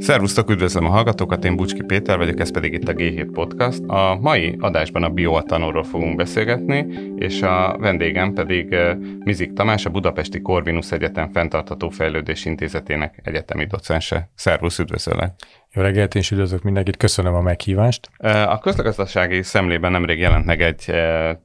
Szervusztok, 0.00 0.50
üdvözlöm 0.50 0.84
a 0.84 0.88
hallgatókat, 0.88 1.44
én 1.44 1.56
Bucski 1.56 1.82
Péter 1.82 2.16
vagyok, 2.16 2.40
ez 2.40 2.50
pedig 2.50 2.72
itt 2.72 2.88
a 2.88 2.92
G7 2.92 3.28
Podcast. 3.32 3.82
A 3.86 4.18
mai 4.20 4.56
adásban 4.60 5.02
a 5.02 5.08
bioetanolról 5.08 5.84
fogunk 5.84 6.16
beszélgetni, 6.16 6.86
és 7.16 7.42
a 7.42 7.76
vendégem 7.78 8.32
pedig 8.32 8.76
Mizik 9.18 9.52
Tamás, 9.52 9.86
a 9.86 9.90
Budapesti 9.90 10.40
Corvinus 10.40 10.92
Egyetem 10.92 11.32
Fentartató 11.32 11.88
Fejlődés 11.88 12.44
Intézetének 12.44 13.20
egyetemi 13.24 13.66
docense. 13.66 14.30
Szervusz, 14.34 14.78
üdvözöllek! 14.78 15.32
Jó 15.72 15.82
reggelt, 15.82 16.14
és 16.14 16.30
üdvözlök 16.30 16.62
mindenkit, 16.62 16.96
köszönöm 16.96 17.34
a 17.34 17.40
meghívást. 17.40 18.10
A 18.46 18.58
közgazdasági 18.58 19.42
szemlében 19.42 19.92
nemrég 19.92 20.18
jelent 20.18 20.44
meg 20.44 20.62
egy 20.62 20.92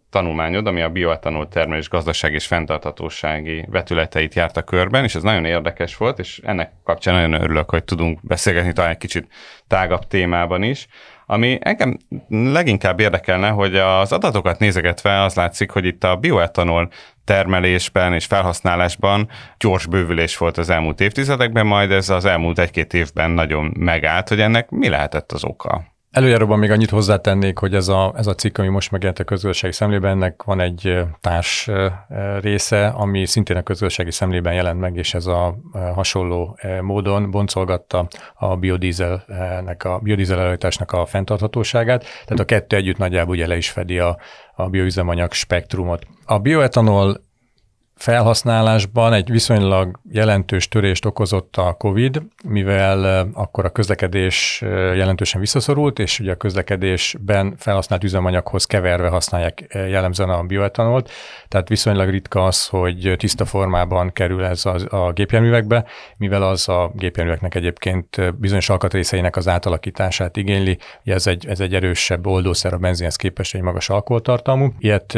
tanulmányod, 0.09 0.67
ami 0.67 0.81
a 0.81 0.89
bioetanol 0.89 1.47
termelés 1.47 1.89
gazdaság 1.89 2.33
és 2.33 2.47
fenntarthatósági 2.47 3.65
vetületeit 3.69 4.33
járta 4.33 4.61
körben, 4.61 5.03
és 5.03 5.15
ez 5.15 5.23
nagyon 5.23 5.45
érdekes 5.45 5.97
volt, 5.97 6.19
és 6.19 6.41
ennek 6.43 6.71
kapcsán 6.83 7.13
nagyon 7.13 7.41
örülök, 7.41 7.69
hogy 7.69 7.83
tudunk 7.83 8.19
beszélgetni 8.21 8.73
talán 8.73 8.91
egy 8.91 8.97
kicsit 8.97 9.27
tágabb 9.67 10.07
témában 10.07 10.63
is. 10.63 10.87
Ami 11.25 11.57
engem 11.61 11.97
leginkább 12.29 12.99
érdekelne, 12.99 13.49
hogy 13.49 13.75
az 13.75 14.11
adatokat 14.11 14.59
nézegetve 14.59 15.21
az 15.21 15.35
látszik, 15.35 15.71
hogy 15.71 15.85
itt 15.85 16.03
a 16.03 16.15
bioetanol 16.15 16.89
termelésben 17.23 18.13
és 18.13 18.25
felhasználásban 18.25 19.29
gyors 19.57 19.85
bővülés 19.85 20.37
volt 20.37 20.57
az 20.57 20.69
elmúlt 20.69 21.01
évtizedekben, 21.01 21.65
majd 21.65 21.91
ez 21.91 22.09
az 22.09 22.25
elmúlt 22.25 22.59
egy-két 22.59 22.93
évben 22.93 23.31
nagyon 23.31 23.73
megállt, 23.79 24.29
hogy 24.29 24.41
ennek 24.41 24.69
mi 24.69 24.89
lehetett 24.89 25.31
az 25.31 25.43
oka? 25.43 25.94
Előjáróban 26.15 26.59
még 26.59 26.71
annyit 26.71 26.89
hozzátennék, 26.89 27.57
hogy 27.57 27.73
ez 27.73 27.87
a, 27.87 28.13
ez 28.17 28.27
a 28.27 28.35
cikk, 28.35 28.57
ami 28.57 28.67
most 28.67 28.91
megjelent 28.91 29.19
a 29.19 29.23
közgazdasági 29.23 29.73
szemlében, 29.73 30.11
ennek 30.11 30.43
van 30.43 30.59
egy 30.59 30.99
társ 31.21 31.69
része, 32.41 32.87
ami 32.87 33.25
szintén 33.25 33.57
a 33.57 33.63
közgazdasági 33.63 34.11
szemlében 34.11 34.53
jelent 34.53 34.79
meg, 34.79 34.95
és 34.95 35.13
ez 35.13 35.25
a 35.25 35.57
hasonló 35.93 36.59
módon 36.81 37.31
boncolgatta 37.31 38.07
a 38.33 38.55
biodízelnek, 38.55 39.83
a 39.83 39.99
biodízel 39.99 40.39
előállításnak 40.39 40.91
a 40.91 41.05
fenntarthatóságát. 41.05 42.03
Tehát 42.03 42.39
a 42.39 42.45
kettő 42.45 42.75
együtt 42.75 42.97
nagyjából 42.97 43.35
ugye 43.35 43.47
le 43.47 43.57
is 43.57 43.69
fedi 43.69 43.99
a, 43.99 44.17
a 44.55 44.69
bioüzemanyag 44.69 45.33
spektrumot. 45.33 46.05
A 46.25 46.39
bioetanol 46.39 47.24
felhasználásban 47.95 49.13
egy 49.13 49.29
viszonylag 49.29 49.99
jelentős 50.11 50.67
törést 50.67 51.05
okozott 51.05 51.55
a 51.57 51.73
COVID, 51.73 52.21
mivel 52.47 53.29
akkor 53.33 53.65
a 53.65 53.69
közlekedés 53.69 54.61
jelentősen 54.95 55.39
visszaszorult, 55.39 55.99
és 55.99 56.19
ugye 56.19 56.31
a 56.31 56.35
közlekedésben 56.35 57.55
felhasznált 57.57 58.03
üzemanyaghoz 58.03 58.65
keverve 58.65 59.07
használják 59.07 59.65
jellemzően 59.73 60.29
a 60.29 60.43
bioetanolt, 60.43 61.11
tehát 61.47 61.67
viszonylag 61.67 62.09
ritka 62.09 62.43
az, 62.43 62.67
hogy 62.67 63.13
tiszta 63.17 63.45
formában 63.45 64.11
kerül 64.13 64.45
ez 64.45 64.65
a, 64.65 64.95
a 64.95 65.11
gépjárművekbe, 65.11 65.85
mivel 66.17 66.43
az 66.43 66.69
a 66.69 66.91
gépjárműveknek 66.95 67.55
egyébként 67.55 68.35
bizonyos 68.39 68.69
alkatrészeinek 68.69 69.35
az 69.35 69.47
átalakítását 69.47 70.37
igényli, 70.37 70.77
ugye 71.03 71.13
ez 71.13 71.27
egy, 71.27 71.47
ez 71.47 71.59
egy 71.59 71.73
erősebb 71.73 72.27
oldószer 72.27 72.73
a 72.73 72.77
benzinhez 72.77 73.15
képest 73.15 73.55
egy 73.55 73.61
magas 73.61 73.89
alkoholtartalmú. 73.89 74.73
Ilyet 74.79 75.13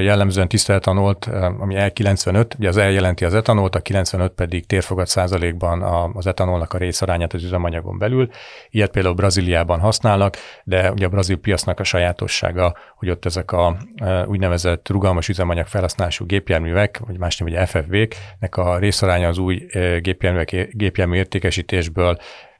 jellemzően 0.00 0.48
tiszta 0.48 0.72
etanolt, 0.72 1.28
ami 1.58 1.74
el 1.74 1.92
95, 2.00 2.54
ugye 2.58 2.68
az 2.68 2.76
eljelenti 2.76 3.24
az 3.24 3.34
etanolt, 3.34 3.74
a 3.74 3.80
95 3.80 4.32
pedig 4.32 4.66
térfogat 4.66 5.06
százalékban 5.06 5.82
az 6.14 6.26
etanolnak 6.26 6.72
a 6.72 6.78
részarányát 6.78 7.32
az 7.32 7.44
üzemanyagon 7.44 7.98
belül. 7.98 8.28
Ilyet 8.70 8.90
például 8.90 9.14
Brazíliában 9.14 9.80
használnak, 9.80 10.36
de 10.64 10.92
ugye 10.92 11.06
a 11.06 11.08
brazil 11.08 11.36
piacnak 11.36 11.80
a 11.80 11.84
sajátossága, 11.84 12.74
hogy 12.96 13.10
ott 13.10 13.24
ezek 13.24 13.52
a 13.52 13.76
e, 13.96 14.26
úgynevezett 14.26 14.88
rugalmas 14.88 15.28
üzemanyag 15.28 15.66
felhasználású 15.66 16.26
gépjárművek, 16.26 17.00
vagy 17.06 17.18
más 17.18 17.38
név, 17.38 17.52
vagy 17.54 17.68
FFV-k, 17.68 18.16
nek 18.38 18.56
a 18.56 18.78
részaránya 18.78 19.28
az 19.28 19.38
új 19.38 19.66
e, 19.70 19.98
gépjárművek, 19.98 20.68
gépjármű 20.70 21.16
értékesítésből 21.16 22.18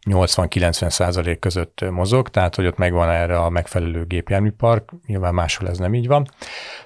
80-90 0.09 0.89
százalék 0.89 1.39
között 1.39 1.91
mozog, 1.91 2.29
tehát 2.29 2.55
hogy 2.55 2.67
ott 2.67 2.77
megvan 2.77 3.11
erre 3.11 3.39
a 3.39 3.49
megfelelő 3.49 4.05
gépjárműpark, 4.05 4.91
nyilván 5.07 5.35
máshol 5.35 5.69
ez 5.69 5.79
nem 5.79 5.95
így 5.95 6.07
van. 6.07 6.27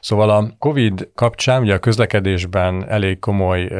Szóval 0.01 0.31
a 0.31 0.55
COVID 0.59 1.11
kapcsán 1.15 1.63
ugye 1.63 1.75
a 1.75 1.79
közlekedésben 1.79 2.89
elég 2.89 3.19
komoly 3.19 3.71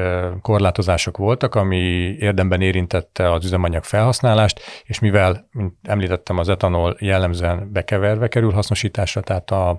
korlátozások 0.43 1.17
voltak, 1.17 1.55
ami 1.55 1.77
érdemben 2.19 2.61
érintette 2.61 3.33
az 3.33 3.45
üzemanyag 3.45 3.85
felhasználást, 3.85 4.61
és 4.85 4.99
mivel, 4.99 5.49
mint 5.53 5.75
említettem, 5.83 6.39
az 6.39 6.49
etanol 6.49 6.97
jellemzően 7.01 7.73
bekeverve 7.73 8.29
kerül 8.29 8.53
hasznosításra, 8.53 9.21
tehát 9.21 9.51
a 9.51 9.79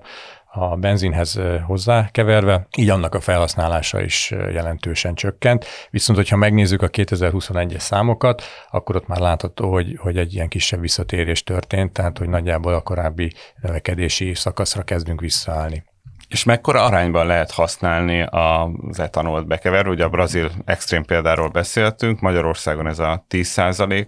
a 0.56 0.76
benzinhez 0.76 1.40
hozzákeverve, 1.66 2.66
így 2.76 2.90
annak 2.90 3.14
a 3.14 3.20
felhasználása 3.20 4.00
is 4.00 4.30
jelentősen 4.30 5.14
csökkent. 5.14 5.64
Viszont, 5.90 6.18
hogyha 6.18 6.36
megnézzük 6.36 6.82
a 6.82 6.88
2021-es 6.88 7.78
számokat, 7.78 8.42
akkor 8.70 8.96
ott 8.96 9.06
már 9.06 9.18
látható, 9.18 9.72
hogy, 9.72 9.96
hogy 10.00 10.16
egy 10.16 10.34
ilyen 10.34 10.48
kisebb 10.48 10.80
visszatérés 10.80 11.42
történt, 11.42 11.92
tehát 11.92 12.18
hogy 12.18 12.28
nagyjából 12.28 12.74
a 12.74 12.80
korábbi 12.80 13.32
növekedési 13.60 14.34
szakaszra 14.34 14.82
kezdünk 14.82 15.20
visszaállni. 15.20 15.84
És 16.28 16.44
mekkora 16.44 16.84
arányban 16.84 17.26
lehet 17.26 17.50
használni 17.50 18.22
az 18.22 19.00
etanolt 19.00 19.46
bekeverő? 19.46 19.90
Ugye 19.90 20.04
a 20.04 20.08
brazil 20.08 20.50
extrém 20.64 21.04
példáról 21.04 21.48
beszéltünk, 21.48 22.20
Magyarországon 22.20 22.86
ez 22.86 22.98
a 22.98 23.24
10% 23.30 24.06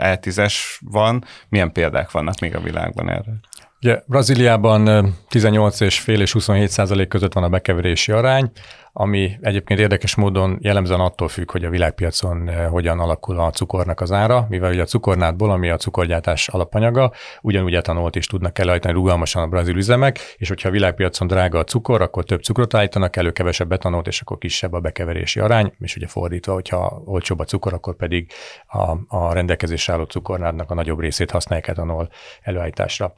E10-es 0.00 0.54
van. 0.80 1.24
Milyen 1.48 1.72
példák 1.72 2.10
vannak 2.10 2.38
még 2.40 2.56
a 2.56 2.60
világban 2.60 3.10
erre? 3.10 3.32
Ugye 3.82 4.02
Brazíliában 4.06 5.14
18 5.28 5.80
és 5.80 6.00
fél 6.00 6.20
és 6.20 6.32
27 6.32 6.68
százalék 6.70 7.08
között 7.08 7.32
van 7.32 7.44
a 7.44 7.48
bekeverési 7.48 8.12
arány, 8.12 8.50
ami 8.98 9.38
egyébként 9.40 9.80
érdekes 9.80 10.14
módon 10.14 10.58
jellemzően 10.60 11.00
attól 11.00 11.28
függ, 11.28 11.50
hogy 11.50 11.64
a 11.64 11.70
világpiacon 11.70 12.50
hogyan 12.68 13.00
alakul 13.00 13.38
a 13.38 13.50
cukornak 13.50 14.00
az 14.00 14.12
ára, 14.12 14.46
mivel 14.48 14.70
ugye 14.70 14.82
a 14.82 14.84
cukornátból, 14.84 15.50
ami 15.50 15.70
a 15.70 15.76
cukorgyártás 15.76 16.48
alapanyaga, 16.48 17.12
ugyanúgy 17.42 17.74
etanolt 17.74 18.16
is 18.16 18.26
tudnak 18.26 18.58
előállítani 18.58 18.94
rugalmasan 18.94 19.42
a 19.42 19.46
brazil 19.46 19.76
üzemek, 19.76 20.18
és 20.36 20.48
hogyha 20.48 20.68
a 20.68 20.72
világpiacon 20.72 21.26
drága 21.26 21.58
a 21.58 21.64
cukor, 21.64 22.02
akkor 22.02 22.24
több 22.24 22.42
cukrot 22.42 22.74
állítanak 22.74 23.16
elő, 23.16 23.30
kevesebb 23.30 23.72
etanolt, 23.72 24.06
és 24.06 24.20
akkor 24.20 24.38
kisebb 24.38 24.72
a 24.72 24.80
bekeverési 24.80 25.40
arány, 25.40 25.72
és 25.78 25.96
ugye 25.96 26.06
fordítva, 26.06 26.52
hogyha 26.52 27.02
olcsóbb 27.04 27.38
a 27.38 27.44
cukor, 27.44 27.72
akkor 27.72 27.96
pedig 27.96 28.30
a, 28.66 29.16
a 29.16 29.32
rendelkezésre 29.32 29.92
álló 29.92 30.04
cukornádnak 30.04 30.70
a 30.70 30.74
nagyobb 30.74 31.00
részét 31.00 31.30
használják 31.30 31.68
etanol 31.68 32.08
előállításra. 32.42 33.14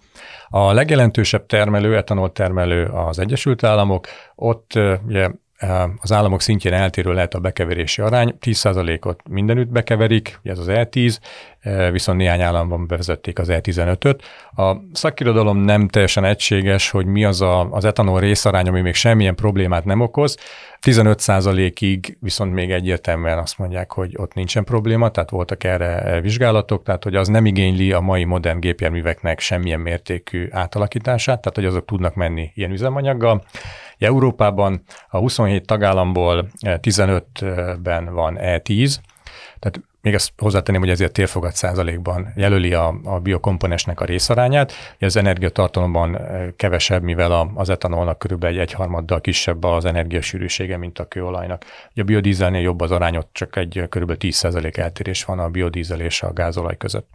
A 0.48 0.72
legjelentősebb 0.72 1.46
termelő, 1.46 1.96
etanol 1.96 2.32
termelő 2.32 2.84
az 2.84 3.18
Egyesült 3.18 3.64
Államok, 3.64 4.06
ott 4.34 4.72
ugye 5.06 5.28
az 5.98 6.12
államok 6.12 6.40
szintjén 6.40 6.72
eltérő 6.72 7.12
lehet 7.12 7.34
a 7.34 7.38
bekeverési 7.38 8.02
arány, 8.02 8.34
10%-ot 8.40 9.20
mindenütt 9.28 9.68
bekeverik, 9.68 10.38
ez 10.42 10.58
az 10.58 10.66
E10, 10.68 11.18
viszont 11.90 12.18
néhány 12.18 12.40
államban 12.40 12.86
bevezették 12.86 13.38
az 13.38 13.48
E15-öt. 13.50 14.22
A 14.56 14.76
szakirodalom 14.92 15.58
nem 15.58 15.88
teljesen 15.88 16.24
egységes, 16.24 16.90
hogy 16.90 17.06
mi 17.06 17.24
az 17.24 17.40
a, 17.40 17.70
az 17.70 17.84
etanol 17.84 18.20
részarány, 18.20 18.68
ami 18.68 18.80
még 18.80 18.94
semmilyen 18.94 19.34
problémát 19.34 19.84
nem 19.84 20.00
okoz. 20.00 20.36
15%-ig 20.82 22.16
viszont 22.20 22.52
még 22.52 22.70
egyértelműen 22.70 23.38
azt 23.38 23.58
mondják, 23.58 23.92
hogy 23.92 24.14
ott 24.16 24.34
nincsen 24.34 24.64
probléma, 24.64 25.08
tehát 25.08 25.30
voltak 25.30 25.64
erre 25.64 26.20
vizsgálatok, 26.20 26.82
tehát 26.82 27.04
hogy 27.04 27.14
az 27.14 27.28
nem 27.28 27.46
igényli 27.46 27.92
a 27.92 28.00
mai 28.00 28.24
modern 28.24 28.60
gépjárműveknek 28.60 29.40
semmilyen 29.40 29.80
mértékű 29.80 30.48
átalakítását, 30.50 31.40
tehát 31.40 31.54
hogy 31.54 31.64
azok 31.64 31.84
tudnak 31.84 32.14
menni 32.14 32.50
ilyen 32.54 32.70
üzemanyaggal. 32.70 33.44
Európában 33.98 34.82
a 35.08 35.18
27 35.18 35.66
tagállamból 35.66 36.48
15-ben 36.60 38.14
van 38.14 38.36
E10, 38.40 38.96
tehát 39.58 39.80
még 40.00 40.14
ezt 40.14 40.32
hozzátenném, 40.36 40.80
hogy 40.80 40.90
ezért 40.90 41.12
térfogat 41.12 41.54
százalékban 41.54 42.32
jelöli 42.36 42.72
a, 42.72 42.94
a 43.04 43.18
biokomponensnek 43.18 44.00
a 44.00 44.04
részarányát. 44.04 44.72
Az 45.00 45.16
energiatartalomban 45.16 46.16
eh, 46.16 46.48
kevesebb, 46.56 47.02
mivel 47.02 47.32
a, 47.32 47.50
az 47.54 47.70
etanolnak 47.70 48.18
körülbelül 48.18 48.56
egy 48.56 48.62
egyharmaddal 48.62 49.20
kisebb 49.20 49.64
az 49.64 49.84
energiasűrűsége, 49.84 50.76
mint 50.76 50.98
a 50.98 51.08
kőolajnak. 51.08 51.64
Ugye 51.92 52.02
a 52.02 52.04
biodízelnél 52.04 52.60
jobb 52.60 52.80
az 52.80 52.90
arányot, 52.90 53.28
csak 53.32 53.56
egy 53.56 53.82
kb. 53.88 54.16
10 54.16 54.36
százalék 54.36 54.76
eltérés 54.76 55.24
van 55.24 55.38
a 55.38 55.48
biodízel 55.48 56.00
és 56.00 56.22
a 56.22 56.32
gázolaj 56.32 56.76
között. 56.76 57.08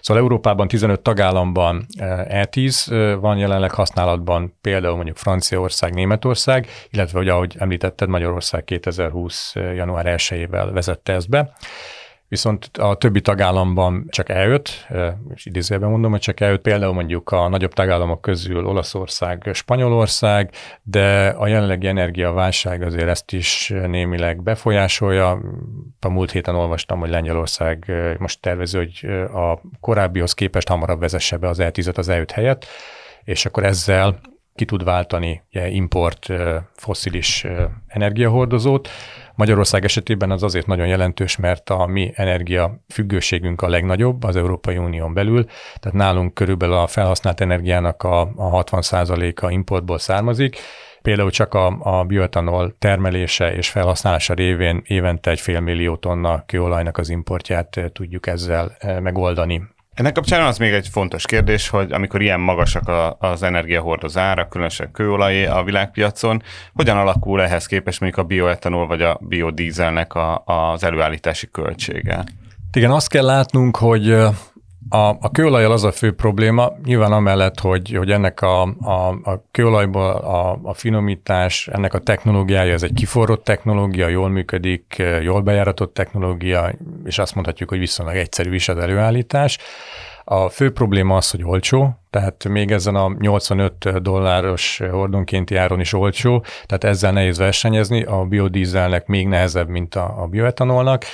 Szóval 0.00 0.22
Európában 0.22 0.68
15 0.68 1.00
tagállamban 1.00 1.86
E10 1.98 2.90
eh, 2.92 3.10
eh, 3.10 3.18
van 3.20 3.38
jelenleg 3.38 3.70
használatban, 3.70 4.56
például 4.60 4.94
mondjuk 4.94 5.16
Franciaország, 5.16 5.94
Németország, 5.94 6.66
illetve, 6.90 7.18
hogy 7.18 7.28
ahogy 7.28 7.56
említetted, 7.58 8.08
Magyarország 8.08 8.64
2020. 8.64 9.52
január 9.54 10.14
1-ével 10.16 10.70
vezette 10.72 11.12
ezt 11.12 11.28
be 11.28 11.52
viszont 12.30 12.70
a 12.78 12.94
többi 12.94 13.20
tagállamban 13.20 14.06
csak 14.08 14.28
eljött, 14.28 14.86
és 15.34 15.46
idézőjelben 15.46 15.90
mondom, 15.90 16.10
hogy 16.10 16.20
csak 16.20 16.40
eljött, 16.40 16.62
például 16.62 16.92
mondjuk 16.92 17.30
a 17.30 17.48
nagyobb 17.48 17.72
tagállamok 17.72 18.20
közül 18.20 18.66
Olaszország, 18.66 19.50
Spanyolország, 19.52 20.50
de 20.82 21.28
a 21.28 21.46
jelenlegi 21.46 21.86
energiaválság 21.86 22.82
azért 22.82 23.08
ezt 23.08 23.32
is 23.32 23.72
némileg 23.86 24.42
befolyásolja. 24.42 25.40
A 26.00 26.08
múlt 26.08 26.30
héten 26.30 26.54
olvastam, 26.54 26.98
hogy 26.98 27.10
Lengyelország 27.10 27.92
most 28.18 28.40
tervező, 28.40 28.78
hogy 28.78 29.10
a 29.34 29.60
korábbihoz 29.80 30.34
képest 30.34 30.68
hamarabb 30.68 31.00
vezesse 31.00 31.36
be 31.36 31.48
az 31.48 31.58
E10-et 31.60 31.96
az 31.96 32.08
E5 32.10 32.28
helyett, 32.32 32.66
és 33.24 33.46
akkor 33.46 33.64
ezzel 33.64 34.20
ki 34.54 34.64
tud 34.64 34.84
váltani 34.84 35.42
import 35.50 36.26
foszilis 36.72 37.46
energiahordozót. 37.86 38.88
Magyarország 39.34 39.84
esetében 39.84 40.30
az 40.30 40.42
azért 40.42 40.66
nagyon 40.66 40.86
jelentős, 40.86 41.36
mert 41.36 41.70
a 41.70 41.86
mi 41.86 42.12
energia 42.14 42.82
függőségünk 42.88 43.62
a 43.62 43.68
legnagyobb 43.68 44.22
az 44.22 44.36
Európai 44.36 44.76
Unión 44.76 45.14
belül, 45.14 45.44
tehát 45.78 45.98
nálunk 45.98 46.34
körülbelül 46.34 46.74
a 46.74 46.86
felhasznált 46.86 47.40
energiának 47.40 48.02
a, 48.02 48.20
a 48.20 48.64
60%-a 48.64 49.50
importból 49.50 49.98
származik, 49.98 50.56
Például 51.02 51.30
csak 51.30 51.54
a, 51.54 51.78
a 51.80 52.04
bioetanol 52.04 52.74
termelése 52.78 53.54
és 53.54 53.68
felhasználása 53.68 54.34
révén 54.34 54.82
évente 54.86 55.30
egy 55.30 55.40
fél 55.40 55.60
millió 55.60 55.96
tonna 55.96 56.44
kőolajnak 56.46 56.98
az 56.98 57.08
importját 57.08 57.80
tudjuk 57.92 58.26
ezzel 58.26 58.76
megoldani. 59.02 59.62
Ennek 60.00 60.12
kapcsán 60.12 60.46
az 60.46 60.58
még 60.58 60.72
egy 60.72 60.88
fontos 60.88 61.26
kérdés, 61.26 61.68
hogy 61.68 61.92
amikor 61.92 62.22
ilyen 62.22 62.40
magasak 62.40 62.88
a, 62.88 63.16
az 63.18 63.42
energiahordozó 63.42 64.20
ára, 64.20 64.48
különösen 64.48 64.92
kőolaj 64.92 65.46
a 65.46 65.62
világpiacon, 65.62 66.42
hogyan 66.74 66.96
alakul 66.96 67.42
ehhez 67.42 67.66
képest 67.66 68.00
mondjuk 68.00 68.24
a 68.24 68.26
bioetanol 68.26 68.86
vagy 68.86 69.02
a 69.02 69.18
biodízelnek 69.20 70.14
a, 70.14 70.42
az 70.46 70.84
előállítási 70.84 71.50
költsége? 71.50 72.24
Igen, 72.72 72.90
azt 72.90 73.08
kell 73.08 73.24
látnunk, 73.24 73.76
hogy 73.76 74.16
a, 74.88 75.08
a 75.08 75.30
kőolajjal 75.32 75.72
az 75.72 75.84
a 75.84 75.92
fő 75.92 76.12
probléma, 76.14 76.72
nyilván 76.84 77.12
amellett, 77.12 77.60
hogy, 77.60 77.94
hogy 77.96 78.10
ennek 78.10 78.40
a, 78.40 78.62
a, 78.62 79.08
a 79.22 79.44
kőolajból 79.50 80.10
a, 80.10 80.58
a 80.62 80.74
finomítás, 80.74 81.68
ennek 81.68 81.94
a 81.94 81.98
technológiája, 81.98 82.72
ez 82.72 82.82
egy 82.82 82.92
kiforrott 82.92 83.44
technológia, 83.44 84.08
jól 84.08 84.28
működik, 84.28 85.02
jól 85.22 85.40
bejáratott 85.40 85.94
technológia, 85.94 86.72
és 87.04 87.18
azt 87.18 87.34
mondhatjuk, 87.34 87.68
hogy 87.68 87.78
viszonylag 87.78 88.16
egyszerű 88.16 88.54
is 88.54 88.68
az 88.68 88.78
előállítás. 88.78 89.58
A 90.24 90.48
fő 90.48 90.72
probléma 90.72 91.16
az, 91.16 91.30
hogy 91.30 91.44
olcsó, 91.44 92.00
tehát 92.10 92.48
még 92.48 92.70
ezen 92.70 92.94
a 92.94 93.14
85 93.18 94.02
dolláros 94.02 94.80
hordonkénti 94.90 95.56
áron 95.56 95.80
is 95.80 95.92
olcsó, 95.92 96.44
tehát 96.66 96.84
ezzel 96.84 97.12
nehéz 97.12 97.38
versenyezni, 97.38 98.02
a 98.02 98.24
biodízelnek 98.24 99.06
még 99.06 99.26
nehezebb, 99.26 99.68
mint 99.68 99.94
a, 99.94 100.22
a 100.22 100.26
bioetanolnak, 100.26 101.04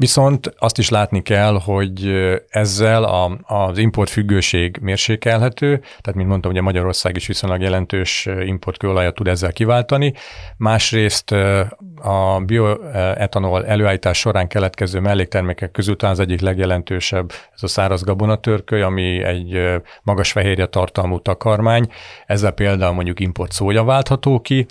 Viszont 0.00 0.54
azt 0.58 0.78
is 0.78 0.88
látni 0.88 1.22
kell, 1.22 1.60
hogy 1.64 2.12
ezzel 2.48 3.04
a, 3.04 3.38
az 3.42 3.78
import 3.78 4.10
függőség 4.10 4.78
mérsékelhető, 4.80 5.76
tehát 5.78 6.14
mint 6.14 6.28
mondtam, 6.28 6.50
ugye 6.50 6.60
Magyarország 6.60 7.16
is 7.16 7.26
viszonylag 7.26 7.60
jelentős 7.60 8.28
importkőolajat 8.44 9.14
tud 9.14 9.28
ezzel 9.28 9.52
kiváltani. 9.52 10.14
Másrészt 10.56 11.30
a 12.02 12.40
bioetanol 12.46 13.66
előállítás 13.66 14.18
során 14.18 14.48
keletkező 14.48 15.00
melléktermékek 15.00 15.70
közül 15.70 15.96
talán 15.96 16.14
az 16.14 16.20
egyik 16.20 16.40
legjelentősebb 16.40 17.32
ez 17.54 17.62
a 17.62 17.66
száraz 17.66 18.02
gabonatörköly, 18.02 18.82
ami 18.82 19.22
egy 19.22 19.80
magas 20.02 20.32
fehérje 20.32 20.66
tartalmú 20.66 21.20
takarmány. 21.20 21.90
Ezzel 22.26 22.52
például 22.52 22.94
mondjuk 22.94 23.20
import 23.20 23.52
szója 23.52 23.84
váltható 23.84 24.40
ki, 24.40 24.66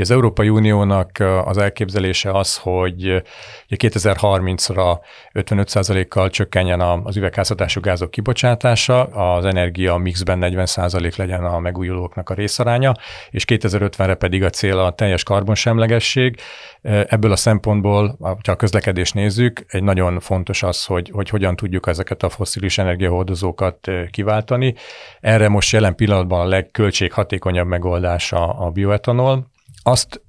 az 0.00 0.10
Európai 0.10 0.48
Uniónak 0.48 1.10
az 1.44 1.58
elképzelése 1.58 2.30
az, 2.30 2.56
hogy 2.56 3.22
2030-ra 3.68 4.98
55%-kal 5.32 6.30
csökkenjen 6.30 6.80
az 6.80 7.16
üvegházhatású 7.16 7.80
gázok 7.80 8.10
kibocsátása, 8.10 9.02
az 9.04 9.44
energia 9.44 9.96
mixben 9.96 10.38
40% 10.42 11.16
legyen 11.16 11.44
a 11.44 11.58
megújulóknak 11.58 12.30
a 12.30 12.34
részaránya, 12.34 12.94
és 13.30 13.44
2050-re 13.46 14.14
pedig 14.14 14.44
a 14.44 14.50
cél 14.50 14.78
a 14.78 14.92
teljes 14.92 15.22
karbonsemlegesség. 15.22 16.40
Ebből 16.82 17.32
a 17.32 17.36
szempontból, 17.36 18.16
ha 18.20 18.38
a 18.44 18.56
közlekedést 18.56 19.14
nézzük, 19.14 19.64
egy 19.68 19.82
nagyon 19.82 20.20
fontos 20.20 20.62
az, 20.62 20.84
hogy, 20.84 21.10
hogy 21.12 21.28
hogyan 21.28 21.56
tudjuk 21.56 21.86
ezeket 21.86 22.22
a 22.22 22.28
foszilis 22.28 22.78
energiahordozókat 22.78 23.88
kiváltani. 24.10 24.74
Erre 25.20 25.48
most 25.48 25.72
jelen 25.72 25.94
pillanatban 25.94 26.40
a 26.40 26.48
legköltséghatékonyabb 26.48 27.66
megoldása 27.66 28.48
a 28.48 28.70
bioetanol, 28.70 29.46
azt 29.82 30.22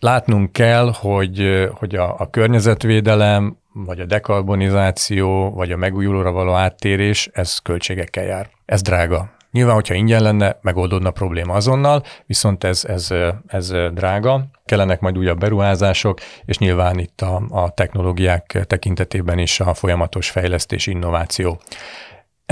látnunk 0.00 0.52
kell, 0.52 0.92
hogy, 0.94 1.68
hogy 1.74 1.94
a, 1.94 2.14
a 2.18 2.30
környezetvédelem, 2.30 3.56
vagy 3.72 4.00
a 4.00 4.04
dekarbonizáció, 4.04 5.50
vagy 5.50 5.72
a 5.72 5.76
megújulóra 5.76 6.32
való 6.32 6.52
áttérés, 6.52 7.28
ez 7.32 7.58
költségekkel 7.58 8.24
jár. 8.24 8.50
Ez 8.64 8.82
drága. 8.82 9.30
Nyilván, 9.50 9.74
hogyha 9.74 9.94
ingyen 9.94 10.22
lenne, 10.22 10.58
megoldódna 10.60 11.08
a 11.08 11.12
probléma 11.12 11.54
azonnal, 11.54 12.02
viszont 12.26 12.64
ez, 12.64 12.84
ez, 12.84 13.08
ez 13.46 13.72
drága, 13.92 14.44
kellenek 14.64 15.00
majd 15.00 15.18
újabb 15.18 15.38
beruházások, 15.38 16.18
és 16.44 16.58
nyilván 16.58 16.98
itt 16.98 17.20
a, 17.20 17.42
a 17.50 17.70
technológiák 17.70 18.64
tekintetében 18.66 19.38
is 19.38 19.60
a 19.60 19.74
folyamatos 19.74 20.30
fejlesztés, 20.30 20.86
innováció. 20.86 21.60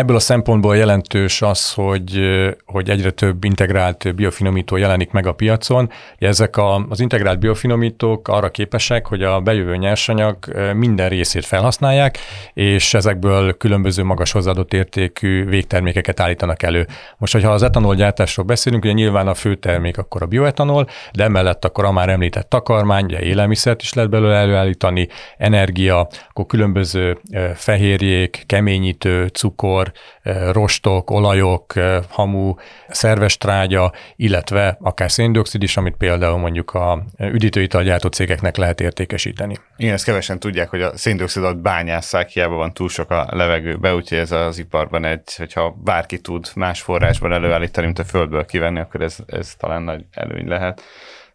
Ebből 0.01 0.17
a 0.17 0.21
szempontból 0.21 0.77
jelentős 0.77 1.43
az, 1.43 1.73
hogy, 1.73 2.21
hogy 2.67 2.91
egyre 2.91 3.11
több 3.11 3.45
integrált 3.45 4.15
biofinomító 4.15 4.77
jelenik 4.77 5.11
meg 5.11 5.27
a 5.27 5.33
piacon. 5.33 5.91
Ezek 6.19 6.57
a, 6.57 6.87
az 6.89 7.01
integrált 7.01 7.39
biofinomítók 7.39 8.29
arra 8.29 8.51
képesek, 8.51 9.07
hogy 9.07 9.23
a 9.23 9.41
bejövő 9.41 9.77
nyersanyag 9.77 10.37
minden 10.75 11.09
részét 11.09 11.45
felhasználják, 11.45 12.19
és 12.55 12.95
ezekből 12.95 13.57
különböző 13.57 14.03
magas 14.05 14.33
hozzáadott 14.33 14.73
értékű 14.73 15.45
végtermékeket 15.45 16.21
állítanak 16.21 16.63
elő. 16.63 16.87
Most, 17.19 17.33
hogyha 17.33 17.51
az 17.51 17.63
etanol 17.63 17.95
gyártásról 17.95 18.47
beszélünk, 18.47 18.85
ugye 18.85 18.93
nyilván 18.93 19.29
a 19.29 19.35
fő 19.35 19.55
termék 19.55 19.99
akkor 19.99 20.23
a 20.23 20.27
bioetanol, 20.27 20.89
de 21.13 21.25
emellett 21.25 21.65
akkor 21.65 21.85
a 21.85 21.93
már 21.93 22.09
említett 22.09 22.49
takarmány, 22.49 23.05
ugye 23.05 23.21
élelmiszert 23.21 23.83
is 23.83 23.93
lehet 23.93 24.11
belőle 24.11 24.37
előállítani, 24.37 25.09
energia, 25.37 26.09
akkor 26.29 26.47
különböző 26.47 27.19
fehérjék, 27.55 28.43
keményítő, 28.47 29.27
cukor, 29.27 29.90
Eh, 30.23 30.53
rostok, 30.53 31.11
olajok, 31.11 31.77
eh, 31.77 31.99
hamu, 32.09 32.55
szerves 32.89 33.37
trágya, 33.37 33.93
illetve 34.17 34.79
akár 34.81 35.11
széndiokszid 35.11 35.63
is, 35.63 35.77
amit 35.77 35.97
például 35.97 36.39
mondjuk 36.39 36.75
a 36.75 37.05
üdítőitalgyártó 37.19 38.09
cégeknek 38.09 38.57
lehet 38.57 38.81
értékesíteni. 38.81 39.57
Igen, 39.77 39.95
ezt 39.95 40.05
kevesen 40.05 40.39
tudják, 40.39 40.69
hogy 40.69 40.83
a 40.83 40.97
széndiokszidot 40.97 41.63
bányásszák, 41.63 42.29
hiába 42.29 42.55
van 42.55 42.73
túl 42.73 42.89
sok 42.89 43.11
a 43.11 43.27
levegőbe, 43.31 43.95
úgyhogy 43.95 44.19
ez 44.19 44.33
az 44.33 44.59
iparban 44.59 45.05
egy, 45.05 45.37
hogyha 45.37 45.77
bárki 45.85 46.21
tud 46.21 46.51
más 46.55 46.81
forrásban 46.81 47.33
előállítani, 47.33 47.87
mint 47.87 47.99
a 47.99 48.05
földből 48.05 48.45
kivenni, 48.45 48.81
akkor 48.81 49.01
ez, 49.01 49.17
ez 49.27 49.55
talán 49.55 49.83
nagy 49.83 50.05
előny 50.11 50.49
lehet. 50.49 50.83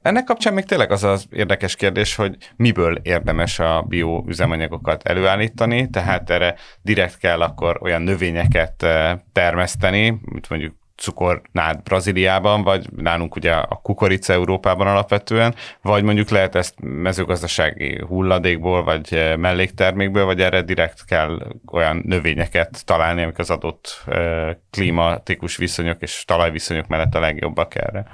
Ennek 0.06 0.24
kapcsán 0.24 0.54
még 0.54 0.66
tényleg 0.66 0.92
az 0.92 1.04
az 1.04 1.28
érdekes 1.32 1.76
kérdés, 1.76 2.16
hogy 2.16 2.38
miből 2.56 3.00
érdemes 3.02 3.60
a 3.60 3.82
bioüzemanyagokat 3.82 5.04
előállítani, 5.04 5.90
tehát 5.90 6.30
erre 6.30 6.56
direkt 6.82 7.18
kell 7.18 7.42
akkor 7.42 7.78
olyan 7.82 8.02
növényeket 8.02 8.84
eh, 8.84 9.18
termeszteni, 9.34 10.20
mint 10.22 10.50
mondjuk 10.50 10.76
cukornád 10.96 11.84
Brazíliában, 11.84 12.64
vagy 12.64 12.90
nálunk 12.96 13.36
ugye 13.36 13.54
a 13.54 13.80
kukorica 13.84 14.34
Európában 14.34 14.88
alapvetően, 14.88 15.56
vagy 15.82 16.04
mondjuk 16.04 16.30
lehet 16.30 16.56
ezt 16.56 16.76
mezőgazdasági 16.80 18.02
hulladékból, 18.08 18.84
vagy 18.84 19.14
eh, 19.14 19.38
melléktermékből, 19.38 20.26
vagy 20.26 20.42
erre 20.42 20.62
direkt 20.62 21.06
kell 21.06 21.48
olyan 21.72 22.02
növényeket 22.06 22.86
találni, 22.86 23.24
amik 23.24 23.40
az 23.40 23.50
adott 23.50 24.04
eh, 24.08 24.56
klimatikus 24.72 25.58
viszonyok 25.58 26.02
és 26.02 26.24
talajviszonyok 26.26 26.88
mellett 26.88 27.16
a 27.16 27.20
legjobbak 27.20 27.76
erre. 27.76 28.06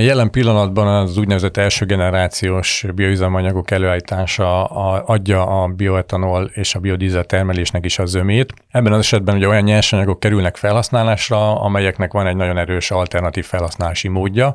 Jelen 0.00 0.30
pillanatban 0.30 0.86
az 0.86 1.16
úgynevezett 1.16 1.56
első 1.56 1.86
generációs 1.86 2.84
bioüzemanyagok 2.94 3.70
előállítása 3.70 4.64
adja 5.04 5.62
a 5.62 5.66
bioetanol 5.66 6.50
és 6.54 6.74
a 6.74 6.78
biodízel 6.78 7.24
termelésnek 7.24 7.84
is 7.84 7.98
a 7.98 8.06
zömét. 8.06 8.52
Ebben 8.70 8.92
az 8.92 8.98
esetben 8.98 9.36
ugye 9.36 9.48
olyan 9.48 9.62
nyersanyagok 9.62 10.20
kerülnek 10.20 10.56
felhasználásra, 10.56 11.60
amelyeknek 11.60 12.12
van 12.12 12.26
egy 12.26 12.36
nagyon 12.36 12.58
erős 12.58 12.90
alternatív 12.90 13.44
felhasználási 13.44 14.08
módja. 14.08 14.54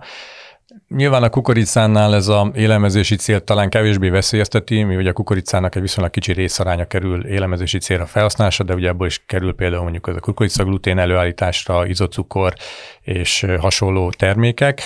Nyilván 0.87 1.23
a 1.23 1.29
kukoricánál 1.29 2.15
ez 2.15 2.27
a 2.27 2.51
élelmezési 2.55 3.15
cél 3.15 3.43
talán 3.43 3.69
kevésbé 3.69 4.09
veszélyezteti, 4.09 4.83
mi 4.83 4.95
ugye 4.95 5.09
a 5.09 5.13
kukoricának 5.13 5.75
egy 5.75 5.81
viszonylag 5.81 6.11
kicsi 6.11 6.33
részaránya 6.33 6.85
kerül 6.85 7.25
élelmezési 7.25 7.77
célra 7.77 8.05
felhasználásra, 8.05 8.63
de 8.63 8.73
ugye 8.73 8.87
ebből 8.87 9.07
is 9.07 9.23
kerül 9.25 9.55
például 9.55 9.81
mondjuk 9.81 10.07
az 10.07 10.15
a 10.15 10.19
kukoricaglutén 10.19 10.99
előállításra, 10.99 11.85
izocukor 11.85 12.53
és 13.01 13.45
hasonló 13.59 14.09
termékek. 14.09 14.81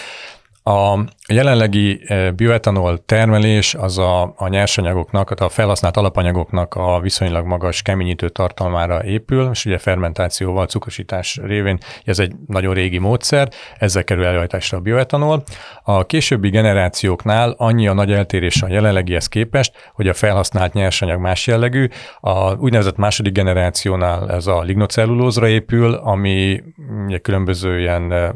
A 0.68 1.08
jelenlegi 1.34 2.01
eh, 2.05 2.31
bioetanol 2.31 3.05
termelés 3.05 3.74
az 3.74 3.98
a, 3.98 4.34
a 4.38 4.48
nyersanyagoknak, 4.48 5.29
a 5.29 5.50
felhasznált 5.50 5.98
alapanyagoknak 5.98 6.75
a 6.75 7.00
viszonylag 7.00 7.46
magas 7.46 7.81
keményítő 7.81 8.29
tartalmára 8.29 9.03
épül, 9.03 9.50
és 9.51 9.65
ugye 9.65 9.77
fermentációval, 9.77 10.65
cukrosítás 10.65 11.39
révén 11.43 11.77
ez 12.03 12.19
egy 12.19 12.36
nagyon 12.48 12.74
régi 12.74 12.98
módszer, 12.98 13.50
ezzel 13.77 14.03
kerül 14.03 14.25
előállításra 14.25 14.77
a 14.77 14.81
bioetanol. 14.81 15.43
A 15.84 16.05
későbbi 16.05 16.50
generációknál 16.50 17.55
annyi 17.57 17.88
a 17.88 17.93
nagy 17.93 18.12
eltérés 18.12 18.62
a 18.62 18.67
jelenlegihez 18.67 19.27
képest, 19.27 19.91
hogy 19.93 20.07
a 20.07 20.13
felhasznált 20.13 20.74
nyersanyag 20.74 21.19
más 21.19 21.48
jellegű. 21.48 21.88
A 22.19 22.53
úgynevezett 22.53 22.98
második 22.98 23.34
generációnál 23.34 24.31
ez 24.31 24.48
a 24.48 24.62
lignocellulózra 24.62 25.48
épül, 25.48 25.93
ami 25.93 26.63
ugye 27.05 27.17
különböző 27.17 27.79
ilyen 27.79 28.12
eh, 28.12 28.29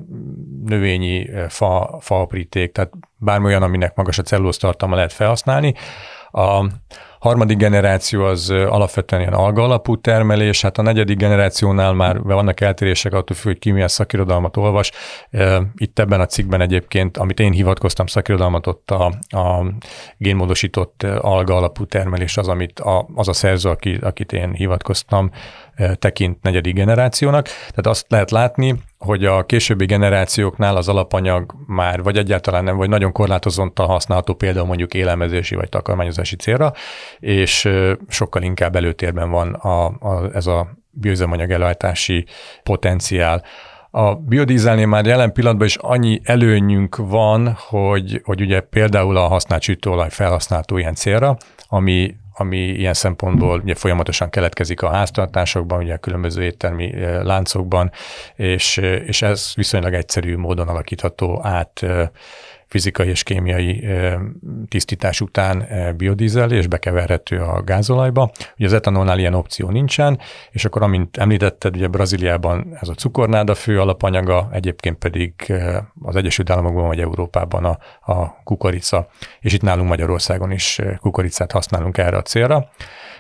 növényi 0.66 1.30
eh, 1.30 1.50
fa, 1.50 1.98
fa 2.02 2.20
apríték, 2.22 2.72
tehát 2.82 2.94
bármi 3.18 3.46
olyan, 3.46 3.64
aminek 3.64 3.96
magas 3.96 4.18
a 4.18 4.24
cellulóz 4.24 4.58
tartalma 4.58 4.96
lehet 4.96 5.14
felhasználni. 5.14 5.74
A 6.32 6.66
harmadik 7.20 7.58
generáció 7.58 8.24
az 8.24 8.50
alapvetően 8.50 9.22
ilyen 9.22 9.34
alga 9.34 9.64
alapú 9.64 10.02
termelés, 10.02 10.62
hát 10.62 10.78
a 10.78 10.82
negyedik 10.82 11.18
generációnál 11.18 11.94
már 11.94 12.20
vannak 12.20 12.62
eltérések 12.62 13.14
attól 13.14 13.36
függ, 13.36 13.52
hogy 13.52 13.60
ki 13.60 13.72
milyen 13.72 13.88
szakirodalmat 13.88 14.58
olvas. 14.58 14.92
Itt 15.76 16.00
ebben 16.00 16.20
a 16.20 16.26
cikkben 16.26 16.62
egyébként, 16.62 17.18
amit 17.18 17.40
én 17.40 17.52
hivatkoztam 17.52 18.06
szakirodalmat, 18.06 18.68
ott 18.68 18.92
a, 18.92 19.06
a 19.38 19.66
génmódosított 20.18 21.04
alga 21.04 21.56
alapú 21.56 21.86
termelés 21.86 22.38
az, 22.38 22.48
amit 22.48 22.80
a, 22.80 23.08
az 23.16 23.28
a 23.28 23.34
szerző, 23.34 23.70
aki, 23.70 23.98
akit 24.02 24.34
én 24.34 24.54
hivatkoztam, 24.54 25.32
tekint 25.94 26.42
negyedik 26.42 26.74
generációnak. 26.74 27.44
Tehát 27.44 27.88
azt 27.88 28.06
lehet 28.10 28.32
látni, 28.32 28.76
hogy 29.02 29.26
a 29.26 29.46
későbbi 29.46 29.86
generációknál 29.86 30.76
az 30.76 30.88
alapanyag 30.88 31.54
már 31.68 32.04
vagy 32.04 32.18
egyáltalán 32.18 32.64
nem, 32.64 32.78
vagy 32.78 32.90
nagyon 32.90 33.12
korlátozottan 33.12 33.88
használható 33.88 34.34
például 34.34 34.66
mondjuk 34.66 34.94
élelmezési 34.94 35.56
vagy 35.56 35.70
takarmányozási 35.70 36.36
célra, 36.36 36.74
és 37.20 37.70
sokkal 38.08 38.42
inkább 38.42 38.76
előtérben 38.76 39.30
van 39.30 39.54
a, 39.54 39.86
a, 39.86 40.30
ez 40.34 40.48
a 40.48 40.68
bioüzemanyag 40.90 41.52
előállítási 41.52 42.26
potenciál. 42.64 43.44
A 43.92 44.16
biodízelnél 44.16 44.86
már 44.86 45.06
jelen 45.06 45.34
pillanatban 45.34 45.68
is 45.68 45.76
annyi 45.76 46.22
előnyünk 46.24 46.96
van, 46.96 47.58
hogy, 47.70 48.22
hogy 48.24 48.42
ugye 48.42 48.60
például 48.60 49.18
a 49.18 49.28
használt 49.28 49.62
sütőolaj 49.62 50.10
felhasználható 50.10 50.78
ilyen 50.78 50.96
célra, 50.96 51.38
ami 51.68 52.16
ami 52.42 52.58
ilyen 52.58 52.94
szempontból 52.94 53.60
ugye 53.60 53.76
folyamatosan 53.76 54.30
keletkezik 54.30 54.82
a 54.82 54.90
háztartásokban, 54.90 55.84
ugye 55.84 55.94
a 55.94 55.98
különböző 55.98 56.44
éttermi 56.44 56.94
láncokban, 57.24 57.92
és, 58.36 58.78
és 59.06 59.22
ez 59.22 59.52
viszonylag 59.56 59.94
egyszerű 59.94 60.38
módon 60.38 60.68
alakítható 60.68 61.40
át 61.44 61.86
fizikai 62.72 63.10
és 63.10 63.24
kémiai 63.24 63.88
tisztítás 64.68 65.22
után 65.22 65.68
biodízel, 65.98 66.52
és 66.52 66.68
bekeverhető 66.68 67.40
a 67.40 67.62
gázolajba. 67.62 68.32
Ugye 68.58 68.66
az 68.66 68.74
etanolnál 68.74 69.20
ilyen 69.20 69.34
opció 69.34 69.70
nincsen, 69.70 70.20
és 70.52 70.66
akkor 70.66 70.84
amint 70.84 71.18
említetted, 71.18 71.76
ugye 71.76 71.88
Brazíliában 71.88 72.78
ez 72.82 72.90
a 72.90 72.94
cukornáda 72.94 73.56
fő 73.56 73.80
alapanyaga, 73.80 74.50
egyébként 74.52 74.98
pedig 74.98 75.54
az 76.02 76.16
Egyesült 76.16 76.50
Államokban 76.50 76.88
vagy 76.88 77.00
Európában 77.00 77.66
a, 77.66 77.78
a 78.14 78.44
kukorica, 78.44 79.08
és 79.40 79.54
itt 79.54 79.62
nálunk 79.62 79.88
Magyarországon 79.88 80.52
is 80.52 80.80
kukoricát 81.00 81.52
használunk 81.52 81.98
erre 81.98 82.18
a 82.18 82.22
célra. 82.22 82.70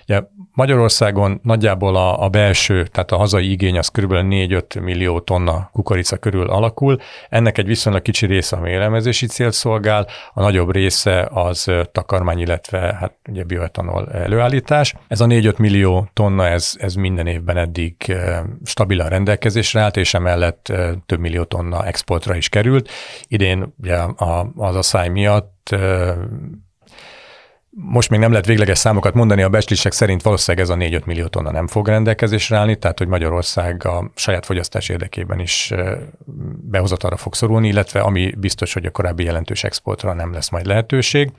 Ugye 0.04 0.22
Magyarországon 0.62 1.40
nagyjából 1.44 1.96
a, 1.96 2.24
a 2.24 2.30
belső, 2.30 2.86
tehát 2.86 3.12
a 3.12 3.18
hazai 3.18 3.52
igény 3.52 3.78
az 3.78 3.88
kb. 3.88 4.12
4-5 4.14 4.82
millió 4.82 5.20
tonna 5.20 5.70
kukorica 5.74 6.18
körül 6.18 6.50
alakul. 6.50 6.98
Ennek 7.30 7.58
egy 7.58 7.66
viszonylag 7.66 8.02
kicsi 8.02 8.26
része 8.26 8.56
a 8.58 8.68
élelmezési 8.68 9.26
célt 9.28 9.54
szolgál, 9.54 10.08
a 10.34 10.42
nagyobb 10.42 10.72
része 10.72 11.28
az 11.32 11.72
takarmány, 11.92 12.40
illetve 12.40 12.96
hát 13.00 13.14
ugye 13.30 13.44
bioetanol 13.44 14.12
előállítás. 14.12 14.94
Ez 15.08 15.22
a 15.22 15.26
4-5 15.26 15.58
millió 15.58 16.10
tonna, 16.14 16.48
ez, 16.48 16.74
ez 16.78 16.94
minden 16.94 17.28
évben 17.28 17.58
eddig 17.58 18.16
stabilan 18.64 19.10
rendelkezésre 19.10 19.82
állt, 19.82 19.98
és 19.98 20.14
emellett 20.14 20.74
több 21.06 21.20
millió 21.20 21.44
tonna 21.44 21.86
exportra 21.86 22.36
is 22.36 22.50
került. 22.50 22.90
Idén 23.28 23.74
ugye 23.80 23.98
az 24.56 24.76
a 24.76 24.82
száj 24.82 25.10
miatt 25.10 25.76
most 27.74 28.10
még 28.10 28.20
nem 28.20 28.32
lehet 28.32 28.46
végleges 28.46 28.78
számokat 28.78 29.14
mondani, 29.14 29.42
a 29.42 29.50
becslések 29.50 29.92
szerint 29.92 30.22
valószínűleg 30.22 30.66
ez 30.66 30.72
a 30.72 30.76
4-5 30.76 31.06
millió 31.06 31.28
tonna 31.28 31.52
nem 31.52 31.68
fog 31.68 31.88
rendelkezésre 31.88 32.58
állni, 32.58 32.76
tehát 32.76 32.98
hogy 32.98 33.08
Magyarország 33.08 33.86
a 33.86 34.12
saját 34.16 34.46
fogyasztás 34.46 34.90
érdekében 34.90 35.40
is 35.40 35.74
behozatalra 36.70 37.18
fog 37.18 37.36
szorulni, 37.36 37.68
illetve 37.68 38.00
ami 38.00 38.34
biztos, 38.38 38.74
hogy 38.74 38.86
a 38.86 38.92
korábbi 38.92 39.24
jelentős 39.24 39.64
exportra 39.64 40.14
nem 40.14 40.34
lesz 40.34 40.50
majd 40.50 40.66
lehetőség. 40.66 41.32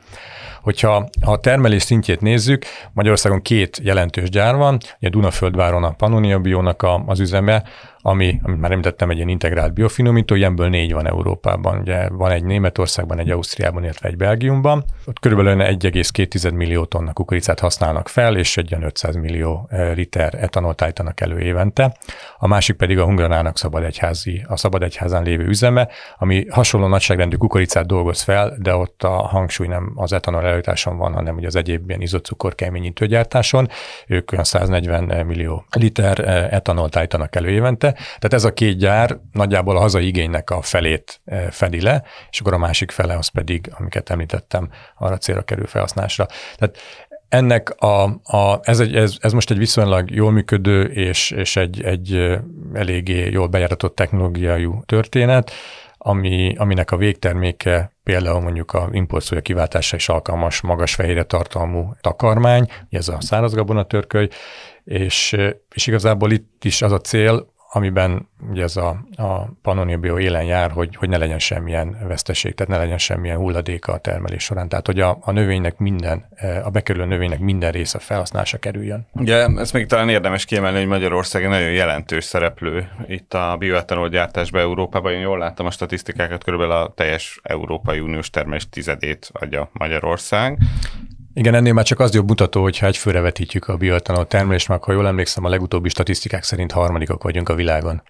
Hogyha 0.63 1.09
a 1.21 1.41
termelés 1.41 1.83
szintjét 1.83 2.21
nézzük, 2.21 2.65
Magyarországon 2.93 3.43
két 3.43 3.81
jelentős 3.83 4.31
gyár 4.31 4.57
van, 4.57 4.79
ugye 4.99 5.09
Dunaföldváron 5.09 5.85
a 5.85 5.91
Pannonia 5.93 6.39
Biónak 6.39 6.87
az 7.07 7.21
üzeme, 7.21 7.63
ami, 8.03 8.41
amit 8.43 8.61
már 8.61 8.71
említettem, 8.71 9.11
egy 9.11 9.17
ilyen 9.17 9.29
integrált 9.29 9.75
biofinomító, 9.75 10.35
ilyenből 10.35 10.69
négy 10.69 10.93
van 10.93 11.07
Európában. 11.07 11.79
Ugye 11.79 12.09
van 12.09 12.31
egy 12.31 12.45
Németországban, 12.45 13.19
egy 13.19 13.31
Ausztriában, 13.31 13.83
illetve 13.83 14.09
egy 14.09 14.17
Belgiumban. 14.17 14.85
Ott 15.07 15.19
körülbelül 15.19 15.77
1,2 15.77 16.55
millió 16.55 16.85
tonna 16.85 17.13
kukoricát 17.13 17.61
használnak 17.61 18.09
fel, 18.09 18.37
és 18.37 18.57
egy 18.57 18.71
ilyen 18.71 18.83
500 18.83 19.15
millió 19.15 19.67
eh, 19.71 19.95
liter 19.95 20.35
etanolt 20.35 20.83
állítanak 20.83 21.21
elő 21.21 21.39
évente. 21.39 21.97
A 22.39 22.47
másik 22.47 22.77
pedig 22.77 22.99
a 22.99 23.05
Hungranának 23.05 23.59
szabad 23.59 23.83
egyházi, 23.83 24.45
a 24.49 24.57
szabad 24.57 24.83
egyházán 24.83 25.23
lévő 25.23 25.45
üzeme, 25.45 25.89
ami 26.19 26.47
hasonló 26.51 26.87
nagyságrendű 26.87 27.37
kukoricát 27.37 27.87
dolgoz 27.87 28.23
fel, 28.23 28.57
de 28.59 28.75
ott 28.75 29.03
a 29.03 29.09
hangsúly 29.09 29.67
nem 29.67 29.93
az 29.95 30.13
etanol 30.13 30.41
előállításon 30.41 30.97
van, 30.97 31.13
hanem 31.13 31.37
ugye 31.37 31.47
az 31.47 31.57
egyéb 31.57 31.89
ilyen 31.89 32.01
izocukor 32.01 32.55
keményítőgyártáson. 32.55 33.69
Ők 34.07 34.33
olyan 34.33 34.45
140 34.45 35.27
millió 35.27 35.65
liter 35.71 36.21
eh, 36.21 36.53
etanolt 36.53 36.97
állítanak 36.97 37.37
elő 37.37 37.49
évente, 37.49 37.92
tehát 37.93 38.33
ez 38.33 38.45
a 38.45 38.53
két 38.53 38.77
gyár 38.77 39.19
nagyjából 39.33 39.77
a 39.77 39.81
hazai 39.81 40.07
igénynek 40.07 40.51
a 40.51 40.63
felét 40.63 41.21
e, 41.25 41.51
fedi 41.51 41.81
le, 41.81 42.03
és 42.31 42.41
akkor 42.41 42.53
a 42.53 42.59
másik 42.59 42.91
fele 42.91 43.17
az 43.17 43.29
pedig, 43.29 43.73
amiket 43.79 44.11
említettem, 44.11 44.69
arra 44.99 45.19
célra 45.19 45.43
kerül 45.43 45.67
felhasználásra. 45.67 46.27
Tehát 46.57 46.79
ennek 47.29 47.71
a, 47.71 48.03
a 48.23 48.61
ez, 48.63 48.81
egy, 48.81 48.97
ez, 48.97 49.17
ez 49.21 49.33
most 49.33 49.51
egy 49.51 49.59
viszonylag 49.59 50.11
jól 50.11 50.31
működő 50.31 50.85
és, 50.85 51.31
és 51.31 51.57
egy, 51.57 51.83
egy 51.83 52.39
eléggé 52.73 53.31
jól 53.31 53.47
bejáratott 53.47 53.95
technológiájú 53.95 54.83
történet, 54.87 55.51
ami, 55.99 56.55
aminek 56.59 56.91
a 56.91 56.97
végterméke 56.97 57.93
például 58.03 58.41
mondjuk 58.41 58.73
a 58.73 58.89
impulszója 58.93 59.41
kiváltása 59.41 59.97
is 59.97 60.09
alkalmas 60.09 60.61
magas 60.61 60.95
fehérje 60.95 61.23
tartalmú 61.23 61.95
takarmány, 62.01 62.69
ez 62.91 63.09
a 63.09 63.21
szárazgabonatörköly, 63.21 64.29
és, 64.85 65.37
és 65.75 65.87
igazából 65.87 66.31
itt 66.31 66.65
is 66.65 66.83
az 66.83 66.93
a 66.93 67.01
cél, 67.01 67.52
amiben 67.75 68.29
ugye 68.51 68.63
ez 68.63 68.77
a, 68.77 68.89
a 69.17 69.51
Pannonia 69.63 70.19
élen 70.19 70.45
jár, 70.45 70.71
hogy, 70.71 70.97
hogy 70.97 71.09
ne 71.09 71.17
legyen 71.17 71.39
semmilyen 71.39 71.97
veszteség, 72.07 72.55
tehát 72.55 72.73
ne 72.73 72.79
legyen 72.79 72.99
semmilyen 72.99 73.37
hulladéka 73.37 73.93
a 73.93 73.99
termelés 73.99 74.43
során. 74.43 74.69
Tehát, 74.69 74.87
hogy 74.87 75.01
a, 75.01 75.19
a 75.21 75.31
növénynek 75.31 75.79
minden, 75.79 76.29
a 76.65 76.71
bekerülő 76.71 77.05
növénynek 77.05 77.39
minden 77.39 77.73
része 77.73 77.99
felhasználása 77.99 78.59
kerüljön. 78.59 79.07
Ugye 79.13 79.47
ezt 79.47 79.73
még 79.73 79.87
talán 79.87 80.09
érdemes 80.09 80.45
kiemelni, 80.45 80.79
hogy 80.79 80.87
Magyarország 80.87 81.43
egy 81.43 81.49
nagyon 81.49 81.73
jelentős 81.73 82.25
szereplő 82.25 82.89
itt 83.07 83.35
a 83.35 83.57
bioetanol 83.59 84.09
gyártásban 84.09 84.61
Európában. 84.61 85.13
Én 85.13 85.21
jól 85.21 85.39
láttam 85.39 85.67
a 85.67 85.71
statisztikákat, 85.71 86.45
körülbelül 86.45 86.75
a 86.75 86.93
teljes 86.95 87.41
Európai 87.43 88.01
Uniós 88.01 88.31
termelés 88.31 88.69
tizedét 88.69 89.31
adja 89.33 89.71
Magyarország. 89.73 90.59
Igen, 91.35 91.55
ennél 91.55 91.73
már 91.73 91.85
csak 91.85 92.01
az 92.01 92.15
jobb 92.15 92.29
mutató, 92.29 92.63
hogyha 92.63 92.87
egyfőre 92.87 93.21
vetítjük 93.21 93.69
a 93.69 93.77
bioetanol 93.77 94.27
termelést, 94.27 94.69
mert 94.69 94.85
ha 94.85 94.93
jól 94.93 95.07
emlékszem, 95.07 95.45
a 95.45 95.49
legutóbbi 95.49 95.89
statisztikák 95.89 96.43
szerint 96.43 96.73
harmadikak 96.73 97.23
vagyunk 97.23 97.49
a 97.49 97.55
világon. 97.55 98.03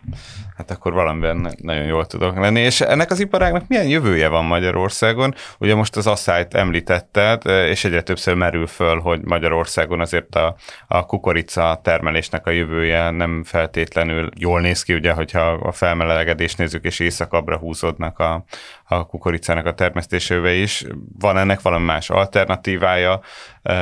Hát 0.56 0.71
akkor 0.71 0.92
valamiben 0.92 1.54
nagyon 1.56 1.85
jól 1.85 2.06
tudok 2.06 2.38
lenni. 2.38 2.61
És 2.61 2.80
ennek 2.80 3.11
az 3.11 3.21
iparágnak 3.21 3.68
milyen 3.68 3.87
jövője 3.87 4.28
van 4.28 4.44
Magyarországon? 4.44 5.35
Ugye 5.59 5.75
most 5.75 5.97
az 5.97 6.06
asszályt 6.06 6.54
említetted, 6.54 7.47
és 7.47 7.85
egyre 7.85 8.02
többször 8.02 8.35
merül 8.35 8.66
föl, 8.66 9.00
hogy 9.00 9.21
Magyarországon 9.25 10.00
azért 10.00 10.35
a, 10.35 10.56
a 10.87 11.06
kukorica 11.06 11.80
termelésnek 11.82 12.47
a 12.47 12.50
jövője 12.50 13.11
nem 13.11 13.44
feltétlenül 13.44 14.28
jól 14.37 14.61
néz 14.61 14.82
ki, 14.82 14.94
ugye, 14.94 15.12
hogyha 15.12 15.40
a 15.40 15.73
felmelegedést 15.73 16.59
nézzük, 16.59 16.85
és 16.85 16.99
éjszakabbra 16.99 17.56
húzódnak 17.56 18.18
a, 18.18 18.44
a 18.85 19.06
kukoricának 19.06 19.66
a 19.66 19.75
termesztésébe 19.75 20.52
is. 20.52 20.85
Van 21.18 21.38
ennek 21.38 21.62
valami 21.62 21.85
más 21.85 22.11
alternatívája, 22.11 23.21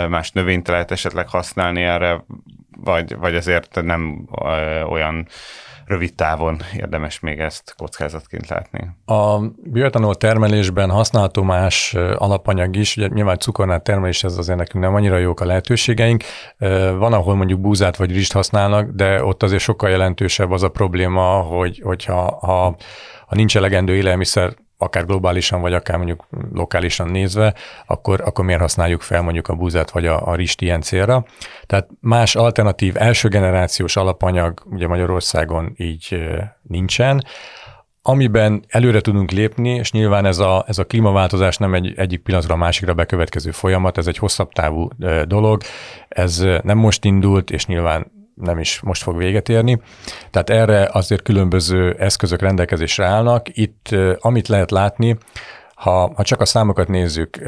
más 0.09 0.31
növényt 0.31 0.69
lehet 0.69 0.91
esetleg 0.91 1.29
használni 1.29 1.83
erre, 1.83 2.25
vagy, 2.85 3.17
vagy 3.17 3.35
azért 3.35 3.83
nem 3.83 4.29
olyan 4.89 5.27
rövid 5.91 6.15
távon 6.15 6.61
érdemes 6.77 7.21
még 7.21 7.39
ezt 7.39 7.75
kockázatként 7.77 8.49
látni. 8.49 8.91
A 9.05 9.39
bioetanol 9.63 10.15
termelésben 10.15 10.91
használható 10.91 11.43
más 11.43 11.95
alapanyag 11.95 12.77
is, 12.77 12.97
ugye 12.97 13.09
nyilván 13.09 13.39
cukornát 13.39 13.83
termelés, 13.83 14.25
ez 14.25 14.37
azért 14.37 14.59
nekünk 14.59 14.85
nem 14.85 14.95
annyira 14.95 15.19
jók 15.19 15.41
a 15.41 15.45
lehetőségeink. 15.45 16.23
Van, 16.99 17.13
ahol 17.13 17.35
mondjuk 17.35 17.61
búzát 17.61 17.97
vagy 17.97 18.13
rizst 18.13 18.33
használnak, 18.33 18.91
de 18.91 19.25
ott 19.25 19.43
azért 19.43 19.63
sokkal 19.63 19.91
jelentősebb 19.91 20.51
az 20.51 20.63
a 20.63 20.69
probléma, 20.69 21.41
hogy, 21.41 21.81
hogyha 21.85 22.39
ha, 22.41 22.77
ha 23.27 23.35
nincs 23.35 23.57
elegendő 23.57 23.95
élelmiszer 23.95 24.55
akár 24.83 25.07
globálisan, 25.07 25.61
vagy 25.61 25.75
akár 25.75 25.97
mondjuk 25.97 26.27
lokálisan 26.53 27.09
nézve, 27.09 27.55
akkor, 27.87 28.21
akkor 28.25 28.45
miért 28.45 28.61
használjuk 28.61 29.01
fel 29.01 29.23
mondjuk 29.23 29.49
a 29.49 29.55
búzát 29.55 29.91
vagy 29.91 30.07
a, 30.07 30.27
a 30.27 30.35
rist 30.35 30.61
ilyen 30.61 30.81
célra. 30.81 31.25
Tehát 31.67 31.89
más 32.01 32.37
alternatív 32.37 32.97
első 32.97 33.29
generációs 33.29 33.97
alapanyag 33.97 34.63
ugye 34.71 34.87
Magyarországon 34.87 35.75
így 35.77 36.21
nincsen, 36.63 37.25
amiben 38.03 38.65
előre 38.69 39.01
tudunk 39.01 39.31
lépni, 39.31 39.69
és 39.69 39.93
nyilván 39.93 40.25
ez 40.25 40.39
a, 40.39 40.65
ez 40.69 40.79
a 40.79 40.85
klímaváltozás 40.85 41.57
nem 41.57 41.75
egy 41.75 41.93
egyik 41.97 42.23
pillanatra 42.23 42.55
a 42.55 42.59
másikra 42.59 42.95
bekövetkező 42.95 43.51
folyamat, 43.51 43.99
ez 43.99 44.07
egy 44.07 44.19
hosszabb 44.19 44.53
távú 44.53 44.89
dolog, 45.25 45.63
ez 46.09 46.45
nem 46.63 46.79
most 46.79 47.05
indult, 47.05 47.51
és 47.51 47.67
nyilván 47.67 48.13
nem 48.41 48.59
is 48.59 48.81
most 48.81 49.03
fog 49.03 49.17
véget 49.17 49.49
érni. 49.49 49.81
Tehát 50.31 50.51
erre 50.51 50.89
azért 50.93 51.23
különböző 51.23 51.97
eszközök 51.99 52.41
rendelkezésre 52.41 53.05
állnak. 53.05 53.47
Itt, 53.57 53.89
amit 54.19 54.49
lehet 54.49 54.71
látni, 54.71 55.19
Ha, 55.75 56.13
ha 56.15 56.23
csak 56.23 56.41
a 56.41 56.45
számokat 56.45 56.89
nézzük, 56.89 57.39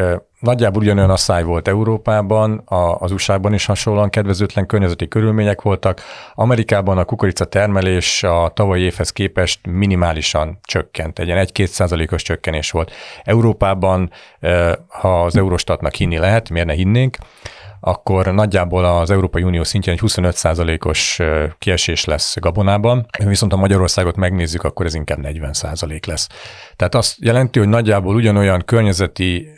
nagyjából 0.41 0.83
ugyanolyan 0.83 1.11
asszály 1.11 1.43
volt 1.43 1.69
Európában, 1.69 2.59
a, 2.59 2.95
az 2.95 3.13
USA-ban 3.13 3.53
is 3.53 3.67
hasonlóan 3.67 4.11
kedvezőtlen 4.11 4.67
környezeti 4.67 5.09
körülmények 5.09 5.63
voltak. 5.63 6.01
Amerikában 6.35 6.99
a 6.99 7.05
kukorica 7.05 7.45
termelés 7.45 8.23
a 8.23 8.51
tavalyi 8.55 8.83
évhez 8.83 9.11
képest 9.11 9.67
minimálisan 9.67 10.59
csökkent, 10.63 11.19
egy 11.19 11.27
ilyen 11.27 11.47
1-2 11.53 11.67
százalékos 11.67 12.23
csökkenés 12.23 12.71
volt. 12.71 12.93
Európában, 13.25 14.11
ha 14.89 15.23
az 15.23 15.37
Eurostatnak 15.37 15.95
hinni 15.95 16.19
lehet, 16.19 16.51
miért 16.51 16.67
ne 16.67 16.73
hinnénk, 16.73 17.17
akkor 17.85 18.35
nagyjából 18.35 18.85
az 18.85 19.11
Európai 19.11 19.43
Unió 19.43 19.65
szintjén 19.65 19.95
egy 19.95 20.01
25%-os 20.07 21.21
kiesés 21.59 22.05
lesz 22.05 22.37
gabonában, 22.41 23.07
viszont 23.25 23.53
ha 23.53 23.59
Magyarországot 23.59 24.17
megnézzük, 24.17 24.63
akkor 24.63 24.87
ez 24.87 24.95
inkább 24.95 25.19
40% 25.23 26.07
lesz. 26.07 26.27
Tehát 26.77 26.95
azt 26.95 27.17
jelenti, 27.19 27.59
hogy 27.59 27.69
nagyjából 27.69 28.15
ugyanolyan 28.15 28.63
környezeti 28.65 29.49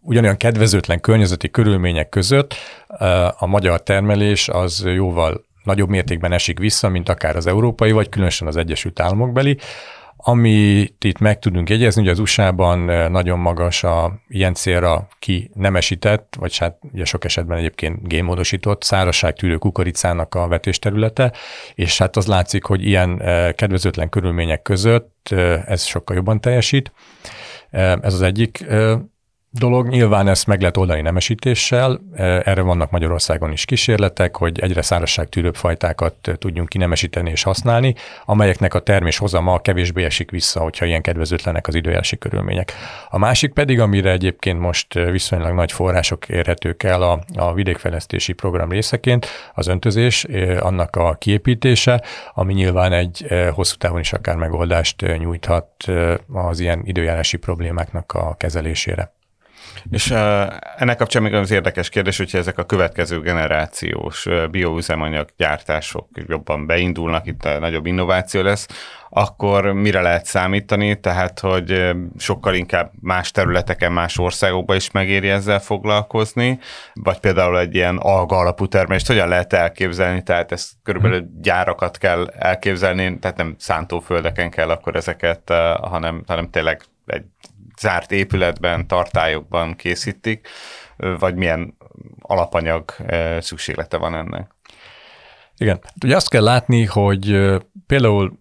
ugyanolyan 0.00 0.36
kedvezőtlen 0.36 1.00
környezeti 1.00 1.50
körülmények 1.50 2.08
között 2.08 2.54
a 3.38 3.46
magyar 3.46 3.82
termelés 3.82 4.48
az 4.48 4.82
jóval 4.86 5.44
nagyobb 5.62 5.88
mértékben 5.88 6.32
esik 6.32 6.58
vissza, 6.58 6.88
mint 6.88 7.08
akár 7.08 7.36
az 7.36 7.46
európai, 7.46 7.92
vagy 7.92 8.08
különösen 8.08 8.46
az 8.46 8.56
Egyesült 8.56 9.00
Államok 9.00 9.32
beli. 9.32 9.58
Amit 10.20 11.04
itt 11.04 11.18
meg 11.18 11.38
tudunk 11.38 11.70
jegyezni, 11.70 12.02
hogy 12.02 12.10
az 12.10 12.18
USA-ban 12.18 12.78
nagyon 13.10 13.38
magas 13.38 13.84
a 13.84 14.20
ilyen 14.28 14.54
célra 14.54 15.08
ki 15.18 15.50
nemesített, 15.54 16.36
vagy 16.38 16.58
hát 16.58 16.78
ugye 16.92 17.04
sok 17.04 17.24
esetben 17.24 17.58
egyébként 17.58 18.08
génmódosított 18.08 18.94
tűrő 19.36 19.56
kukoricának 19.56 20.34
a 20.34 20.48
vetésterülete, 20.48 21.32
és 21.74 21.98
hát 21.98 22.16
az 22.16 22.26
látszik, 22.26 22.64
hogy 22.64 22.86
ilyen 22.86 23.18
kedvezőtlen 23.54 24.08
körülmények 24.08 24.62
között 24.62 25.28
ez 25.66 25.84
sokkal 25.84 26.16
jobban 26.16 26.40
teljesít. 26.40 26.92
Ez 27.70 28.14
az 28.14 28.22
egyik 28.22 28.66
dolog. 29.50 29.88
Nyilván 29.88 30.28
ezt 30.28 30.46
meg 30.46 30.60
lehet 30.60 30.76
oldani 30.76 31.00
nemesítéssel, 31.00 32.00
e, 32.14 32.24
erre 32.44 32.62
vannak 32.62 32.90
Magyarországon 32.90 33.52
is 33.52 33.64
kísérletek, 33.64 34.36
hogy 34.36 34.60
egyre 34.60 34.82
szárazságtűrőbb 34.82 35.54
fajtákat 35.54 36.14
tudjunk 36.38 36.68
kinemesíteni 36.68 37.30
és 37.30 37.42
használni, 37.42 37.94
amelyeknek 38.24 38.74
a 38.74 38.80
termés 38.80 39.18
hozama 39.18 39.58
kevésbé 39.58 40.04
esik 40.04 40.30
vissza, 40.30 40.60
hogyha 40.60 40.84
ilyen 40.84 41.02
kedvezőtlenek 41.02 41.66
az 41.66 41.74
időjárási 41.74 42.18
körülmények. 42.18 42.72
A 43.08 43.18
másik 43.18 43.52
pedig, 43.52 43.80
amire 43.80 44.10
egyébként 44.10 44.60
most 44.60 44.94
viszonylag 44.94 45.54
nagy 45.54 45.72
források 45.72 46.28
érhetők 46.28 46.82
el 46.82 47.02
a, 47.02 47.20
a 47.34 47.54
vidékfejlesztési 47.54 48.32
program 48.32 48.70
részeként, 48.70 49.26
az 49.54 49.66
öntözés, 49.66 50.24
e, 50.24 50.60
annak 50.60 50.96
a 50.96 51.14
kiépítése, 51.14 52.02
ami 52.34 52.52
nyilván 52.54 52.92
egy 52.92 53.26
e, 53.28 53.48
hosszú 53.50 53.76
távon 53.76 54.00
is 54.00 54.12
akár 54.12 54.36
megoldást 54.36 55.18
nyújthat 55.18 55.70
az 56.32 56.60
ilyen 56.60 56.82
időjárási 56.84 57.36
problémáknak 57.36 58.12
a 58.12 58.34
kezelésére. 58.36 59.16
És 59.90 60.10
uh, 60.10 60.18
ennek 60.76 60.96
kapcsán 60.96 61.22
még 61.22 61.34
az 61.34 61.50
érdekes 61.50 61.88
kérdés, 61.88 62.16
hogyha 62.16 62.38
ezek 62.38 62.58
a 62.58 62.64
következő 62.64 63.20
generációs 63.20 64.26
uh, 64.26 64.48
bioüzemanyag 64.48 65.28
gyártások 65.36 66.08
jobban 66.26 66.66
beindulnak, 66.66 67.26
itt 67.26 67.44
a 67.44 67.58
nagyobb 67.58 67.86
innováció 67.86 68.42
lesz, 68.42 68.66
akkor 69.10 69.72
mire 69.72 70.00
lehet 70.00 70.24
számítani? 70.24 71.00
Tehát, 71.00 71.40
hogy 71.40 71.90
sokkal 72.18 72.54
inkább 72.54 72.92
más 73.00 73.30
területeken, 73.30 73.92
más 73.92 74.18
országokban 74.18 74.76
is 74.76 74.90
megéri 74.90 75.28
ezzel 75.28 75.60
foglalkozni, 75.60 76.58
vagy 76.94 77.18
például 77.18 77.58
egy 77.58 77.74
ilyen 77.74 77.96
alga 77.96 78.36
alapú 78.36 78.66
termelést 78.66 79.06
hogyan 79.06 79.28
lehet 79.28 79.52
elképzelni? 79.52 80.22
Tehát 80.22 80.52
ezt 80.52 80.70
körülbelül 80.82 81.20
hm. 81.20 81.40
gyárakat 81.40 81.98
kell 81.98 82.28
elképzelni, 82.38 83.18
tehát 83.18 83.36
nem 83.36 83.54
szántóföldeken 83.58 84.50
kell 84.50 84.70
akkor 84.70 84.96
ezeket, 84.96 85.52
hanem, 85.80 86.22
hanem 86.26 86.50
tényleg 86.50 86.82
egy 87.06 87.24
zárt 87.78 88.12
épületben, 88.12 88.86
tartályokban 88.86 89.74
készítik, 89.74 90.48
vagy 90.96 91.34
milyen 91.34 91.76
alapanyag 92.20 92.94
szükséglete 93.40 93.96
van 93.96 94.14
ennek? 94.14 94.54
Igen. 95.56 95.78
Hát 95.82 96.04
ugye 96.04 96.16
azt 96.16 96.28
kell 96.28 96.42
látni, 96.42 96.84
hogy 96.84 97.56
például 97.86 98.38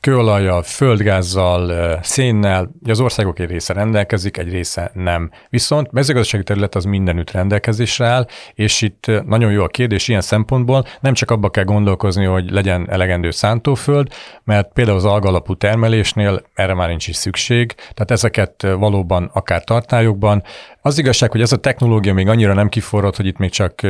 kőolajjal, 0.00 0.62
földgázzal, 0.62 1.98
szénnel, 2.02 2.70
az 2.88 3.00
országok 3.00 3.38
egy 3.38 3.50
része 3.50 3.72
rendelkezik, 3.72 4.36
egy 4.36 4.50
része 4.50 4.90
nem. 4.94 5.30
Viszont 5.48 5.92
mezőgazdasági 5.92 6.44
terület 6.44 6.74
az 6.74 6.84
mindenütt 6.84 7.30
rendelkezésre 7.30 8.06
áll, 8.06 8.26
és 8.54 8.82
itt 8.82 9.06
nagyon 9.26 9.52
jó 9.52 9.62
a 9.62 9.66
kérdés 9.66 10.08
ilyen 10.08 10.20
szempontból, 10.20 10.84
nem 11.00 11.14
csak 11.14 11.30
abba 11.30 11.50
kell 11.50 11.64
gondolkozni, 11.64 12.24
hogy 12.24 12.50
legyen 12.50 12.90
elegendő 12.90 13.30
szántóföld, 13.30 14.08
mert 14.44 14.72
például 14.72 14.96
az 14.96 15.04
algalapú 15.04 15.54
termelésnél 15.54 16.42
erre 16.54 16.74
már 16.74 16.88
nincs 16.88 17.08
is 17.08 17.16
szükség, 17.16 17.74
tehát 17.74 18.10
ezeket 18.10 18.62
valóban 18.62 19.30
akár 19.32 19.64
tartályokban. 19.64 20.42
Az 20.82 20.98
igazság, 20.98 21.30
hogy 21.30 21.40
ez 21.40 21.52
a 21.52 21.56
technológia 21.56 22.14
még 22.14 22.28
annyira 22.28 22.54
nem 22.54 22.68
kiforrott, 22.68 23.16
hogy 23.16 23.26
itt 23.26 23.38
még 23.38 23.50
csak 23.50 23.80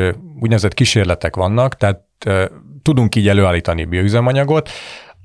úgynevezett 0.41 0.75
kísérletek 0.75 1.37
vannak, 1.37 1.77
tehát 1.77 2.03
tudunk 2.83 3.15
így 3.15 3.29
előállítani 3.29 3.85
bioüzemanyagot, 3.85 4.71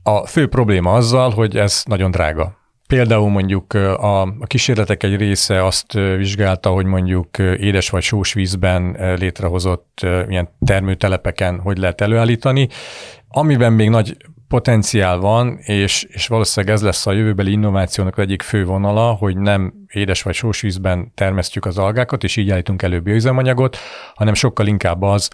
a 0.04 0.26
fő 0.26 0.48
probléma 0.48 0.94
azzal, 0.94 1.30
hogy 1.30 1.58
ez 1.58 1.84
nagyon 1.86 2.12
drága. 2.12 2.62
Például 2.88 3.30
mondjuk 3.30 3.74
a, 3.74 4.22
a 4.22 4.46
kísérletek 4.46 5.04
egy 5.04 5.16
része 5.16 5.66
azt 5.66 5.94
vizsgálta, 5.94 6.70
hogy 6.70 6.86
mondjuk 6.86 7.38
édes 7.38 7.90
vagy 7.90 8.02
sós 8.02 8.34
vízben 8.34 8.98
létrehozott 9.20 10.06
ilyen 10.28 10.50
termőtelepeken 10.66 11.60
hogy 11.60 11.78
lehet 11.78 12.02
előállítani, 12.02 12.68
amiben 13.28 13.74
még 13.74 13.90
nagy 13.90 14.18
potenciál 14.48 15.18
van, 15.18 15.58
és, 15.58 16.04
és 16.04 16.28
valószínűleg 16.28 16.76
ez 16.76 16.82
lesz 16.82 17.08
a 17.08 17.12
jövőbeli 17.12 17.52
innovációnak 17.52 18.18
egyik 18.18 18.42
fő 18.42 18.66
vonala, 18.66 19.12
hogy 19.12 19.38
nem 19.38 19.74
édes 19.88 20.22
vagy 20.22 20.34
sós 20.34 20.62
vízben 20.62 21.12
termesztjük 21.16 21.66
az 21.66 21.78
algákat, 21.78 22.24
és 22.24 22.36
így 22.36 22.50
állítunk 22.50 22.82
elő 22.82 23.00
bioüzemanyagot, 23.00 23.78
hanem 24.16 24.34
sokkal 24.34 24.68
inkább 24.68 25.02
az, 25.02 25.30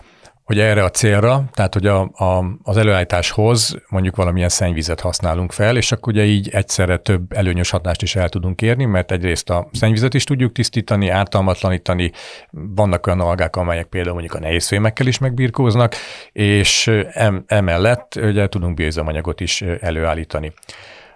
hogy 0.49 0.59
erre 0.59 0.83
a 0.83 0.89
célra, 0.89 1.43
tehát 1.51 1.73
hogy 1.73 1.85
a, 1.85 2.01
a, 2.01 2.45
az 2.63 2.77
előállításhoz 2.77 3.75
mondjuk 3.89 4.15
valamilyen 4.15 4.49
szennyvizet 4.49 4.99
használunk 4.99 5.51
fel, 5.51 5.77
és 5.77 5.91
akkor 5.91 6.13
ugye 6.13 6.25
így 6.25 6.49
egyszerre 6.49 6.97
több 6.97 7.31
előnyös 7.31 7.69
hatást 7.69 8.01
is 8.01 8.15
el 8.15 8.29
tudunk 8.29 8.62
érni, 8.62 8.85
mert 8.85 9.12
egyrészt 9.12 9.49
a 9.49 9.69
szennyvizet 9.71 10.13
is 10.13 10.23
tudjuk 10.23 10.51
tisztítani, 10.51 11.09
ártalmatlanítani, 11.09 12.12
vannak 12.51 13.07
olyan 13.07 13.19
algák, 13.19 13.55
amelyek 13.55 13.85
például 13.85 14.13
mondjuk 14.13 14.35
a 14.35 14.39
nehézfémekkel 14.39 15.07
is 15.07 15.17
megbirkóznak, 15.17 15.95
és 16.31 16.88
em, 17.12 17.43
emellett 17.47 18.15
ugye 18.15 18.47
tudunk 18.47 18.73
bioüzemanyagot 18.73 19.41
is 19.41 19.62
előállítani. 19.62 20.53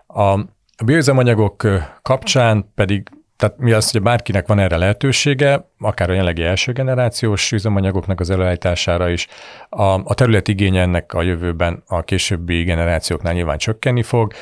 A 0.08 0.40
bioüzemanyagok 0.86 1.68
kapcsán 2.02 2.72
pedig 2.76 3.10
tehát 3.44 3.58
mi 3.58 3.72
az, 3.72 3.92
hogy 3.92 4.02
bárkinek 4.02 4.48
van 4.48 4.60
erre 4.60 4.78
lehetősége, 4.78 5.70
akár 5.80 6.10
a 6.10 6.12
jelenlegi 6.12 6.44
első 6.44 6.72
generációs 6.72 7.52
üzemanyagoknak 7.52 8.20
az 8.20 8.30
előállítására 8.30 9.10
is, 9.10 9.28
a, 9.70 9.84
a 9.84 10.14
terület 10.14 10.48
igénye 10.48 10.82
ennek 10.82 11.14
a 11.14 11.22
jövőben 11.22 11.84
a 11.88 12.02
későbbi 12.02 12.64
generációknál 12.64 13.34
nyilván 13.34 13.58
csökkenni 13.58 14.04
fog, 14.04 14.34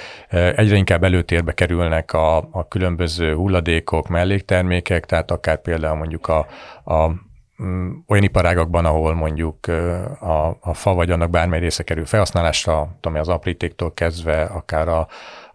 egyre 0.56 0.76
inkább 0.76 1.04
előtérbe 1.04 1.54
kerülnek 1.54 2.14
a, 2.14 2.38
a 2.38 2.68
különböző 2.68 3.34
hulladékok, 3.34 4.08
melléktermékek, 4.08 5.06
tehát 5.06 5.32
akár 5.32 5.62
például 5.62 5.98
mondjuk 5.98 6.28
a, 6.28 6.48
a 6.84 7.08
mm, 7.64 7.92
olyan 8.08 8.24
iparágakban, 8.24 8.86
ahol 8.86 9.14
mondjuk 9.14 9.68
a, 10.20 10.58
a 10.60 10.74
fa 10.74 10.94
vagy 10.94 11.12
annak 11.12 11.30
bármely 11.30 11.60
része 11.60 11.84
kerül 11.84 12.06
felhasználásra, 12.06 12.98
tudom, 13.00 13.20
az 13.20 13.30
aprítéktól 13.30 13.94
kezdve, 13.94 14.42
akár 14.42 14.88
a, 14.88 15.08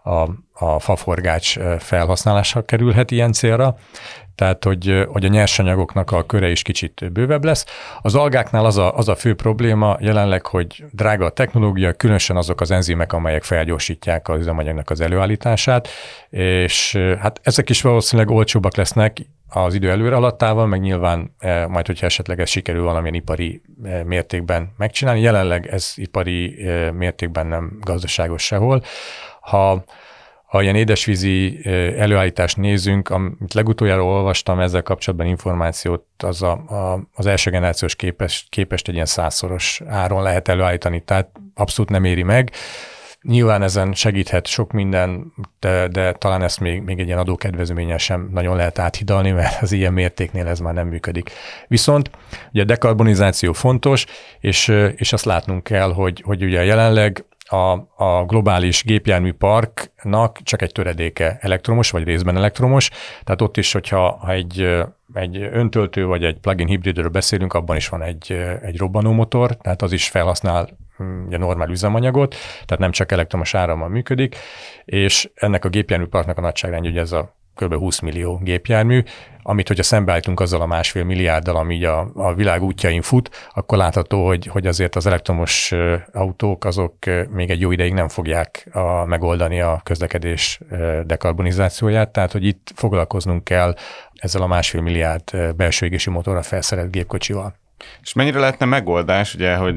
a, 0.07 0.29
a 0.53 0.79
faforgács 0.79 1.57
felhasználása 1.79 2.65
kerülhet 2.65 3.11
ilyen 3.11 3.31
célra, 3.31 3.75
tehát 4.35 4.63
hogy, 4.63 5.05
hogy 5.07 5.25
a 5.25 5.27
nyersanyagoknak 5.27 6.11
a 6.11 6.25
köre 6.25 6.49
is 6.49 6.61
kicsit 6.61 7.11
bővebb 7.11 7.43
lesz. 7.43 7.65
Az 8.01 8.15
algáknál 8.15 8.65
az 8.65 8.77
a, 8.77 8.97
az 8.97 9.07
a 9.07 9.15
fő 9.15 9.35
probléma 9.35 9.97
jelenleg, 9.99 10.45
hogy 10.45 10.85
drága 10.91 11.25
a 11.25 11.29
technológia, 11.29 11.93
különösen 11.93 12.37
azok 12.37 12.61
az 12.61 12.71
enzimek, 12.71 13.13
amelyek 13.13 13.43
felgyorsítják 13.43 14.29
az 14.29 14.39
üzemanyagnak 14.39 14.89
az 14.89 15.01
előállítását, 15.01 15.87
és 16.29 16.97
hát 17.19 17.39
ezek 17.43 17.69
is 17.69 17.81
valószínűleg 17.81 18.31
olcsóbbak 18.31 18.75
lesznek 18.75 19.17
az 19.49 19.73
idő 19.73 19.89
előre 19.89 20.15
alattával, 20.15 20.67
meg 20.67 20.79
nyilván 20.79 21.35
majd, 21.67 21.85
hogyha 21.85 22.05
esetleg 22.05 22.39
ez 22.39 22.49
sikerül 22.49 22.83
valamilyen 22.83 23.15
ipari 23.15 23.61
mértékben 24.05 24.73
megcsinálni. 24.77 25.21
Jelenleg 25.21 25.67
ez 25.67 25.93
ipari 25.95 26.65
mértékben 26.93 27.47
nem 27.47 27.77
gazdaságos 27.81 28.43
sehol 28.43 28.83
ha, 29.47 29.83
ha 30.45 30.61
ilyen 30.61 30.75
édesvízi 30.75 31.59
előállítást 31.97 32.57
nézünk, 32.57 33.09
amit 33.09 33.53
legutoljára 33.53 34.03
olvastam 34.03 34.59
ezzel 34.59 34.81
kapcsolatban 34.81 35.27
információt, 35.27 36.05
az 36.17 36.41
a, 36.41 36.51
a, 36.51 37.07
az 37.13 37.25
első 37.25 37.51
generációs 37.51 37.95
képest, 37.95 38.49
képest 38.49 38.87
egy 38.87 38.93
ilyen 38.93 39.05
százszoros 39.05 39.81
áron 39.87 40.23
lehet 40.23 40.47
előállítani, 40.47 41.01
tehát 41.01 41.29
abszolút 41.55 41.91
nem 41.91 42.03
éri 42.03 42.23
meg. 42.23 42.51
Nyilván 43.21 43.61
ezen 43.61 43.93
segíthet 43.93 44.47
sok 44.47 44.71
minden, 44.71 45.33
de, 45.59 45.87
de 45.87 46.11
talán 46.11 46.43
ezt 46.43 46.59
még, 46.59 46.81
még 46.81 46.99
egy 46.99 47.07
ilyen 47.07 47.19
adókedvezménnyel 47.19 47.97
sem 47.97 48.29
nagyon 48.31 48.55
lehet 48.55 48.79
áthidalni, 48.79 49.31
mert 49.31 49.61
az 49.61 49.71
ilyen 49.71 49.93
mértéknél 49.93 50.47
ez 50.47 50.59
már 50.59 50.73
nem 50.73 50.87
működik. 50.87 51.29
Viszont 51.67 52.09
ugye 52.51 52.61
a 52.61 52.65
dekarbonizáció 52.65 53.53
fontos, 53.53 54.05
és, 54.39 54.67
és 54.95 55.13
azt 55.13 55.25
látnunk 55.25 55.63
kell, 55.63 55.93
hogy, 55.93 56.21
hogy 56.25 56.43
ugye 56.43 56.63
jelenleg 56.63 57.25
a, 57.47 57.71
a 57.95 58.25
globális 58.25 58.83
gépjárműparknak 58.83 60.39
csak 60.43 60.61
egy 60.61 60.71
töredéke 60.71 61.37
elektromos, 61.41 61.91
vagy 61.91 62.03
részben 62.03 62.37
elektromos, 62.37 62.89
tehát 63.23 63.41
ott 63.41 63.57
is, 63.57 63.71
hogyha 63.71 64.17
ha 64.17 64.31
egy, 64.31 64.77
egy 65.13 65.37
öntöltő 65.37 66.05
vagy 66.05 66.23
egy 66.23 66.39
plug-in 66.39 66.67
hibridről 66.67 67.09
beszélünk, 67.09 67.53
abban 67.53 67.75
is 67.75 67.89
van 67.89 68.01
egy, 68.01 68.31
egy 68.61 68.77
robbanómotor, 68.77 69.57
tehát 69.57 69.81
az 69.81 69.91
is 69.91 70.09
felhasznál 70.09 70.69
hm, 70.97 71.25
ugye 71.27 71.37
normál 71.37 71.69
üzemanyagot, 71.69 72.35
tehát 72.65 72.79
nem 72.79 72.91
csak 72.91 73.11
elektromos 73.11 73.53
árammal 73.53 73.89
működik, 73.89 74.35
és 74.85 75.29
ennek 75.35 75.65
a 75.65 75.69
gépjárműparknak 75.69 76.37
a 76.37 76.41
nagyságrendje, 76.41 76.91
ugye 76.91 77.01
ez 77.01 77.11
a 77.11 77.35
kb. 77.57 77.73
20 77.73 77.99
millió 77.99 78.39
gépjármű, 78.43 79.03
amit 79.49 79.67
hogyha 79.67 79.83
szembeállítunk 79.83 80.39
azzal 80.39 80.61
a 80.61 80.65
másfél 80.65 81.03
milliárddal, 81.03 81.55
ami 81.55 81.85
a, 81.85 82.09
a 82.13 82.33
világ 82.33 82.63
útjain 82.63 83.01
fut, 83.01 83.49
akkor 83.53 83.77
látható, 83.77 84.25
hogy, 84.25 84.45
hogy 84.45 84.67
azért 84.67 84.95
az 84.95 85.05
elektromos 85.05 85.73
autók 86.13 86.65
azok 86.65 86.93
még 87.29 87.49
egy 87.49 87.59
jó 87.59 87.71
ideig 87.71 87.93
nem 87.93 88.07
fogják 88.07 88.67
a, 88.71 89.05
megoldani 89.05 89.61
a 89.61 89.81
közlekedés 89.83 90.59
dekarbonizációját, 91.03 92.09
tehát 92.09 92.31
hogy 92.31 92.45
itt 92.45 92.71
foglalkoznunk 92.75 93.43
kell 93.43 93.75
ezzel 94.15 94.41
a 94.41 94.47
másfél 94.47 94.81
milliárd 94.81 95.55
belső 95.55 95.85
égési 95.85 96.09
motorra 96.09 96.41
felszerelt 96.41 96.91
gépkocsival. 96.91 97.55
És 98.01 98.13
mennyire 98.13 98.39
lehetne 98.39 98.65
megoldás, 98.65 99.33
ugye, 99.33 99.55
hogy 99.55 99.75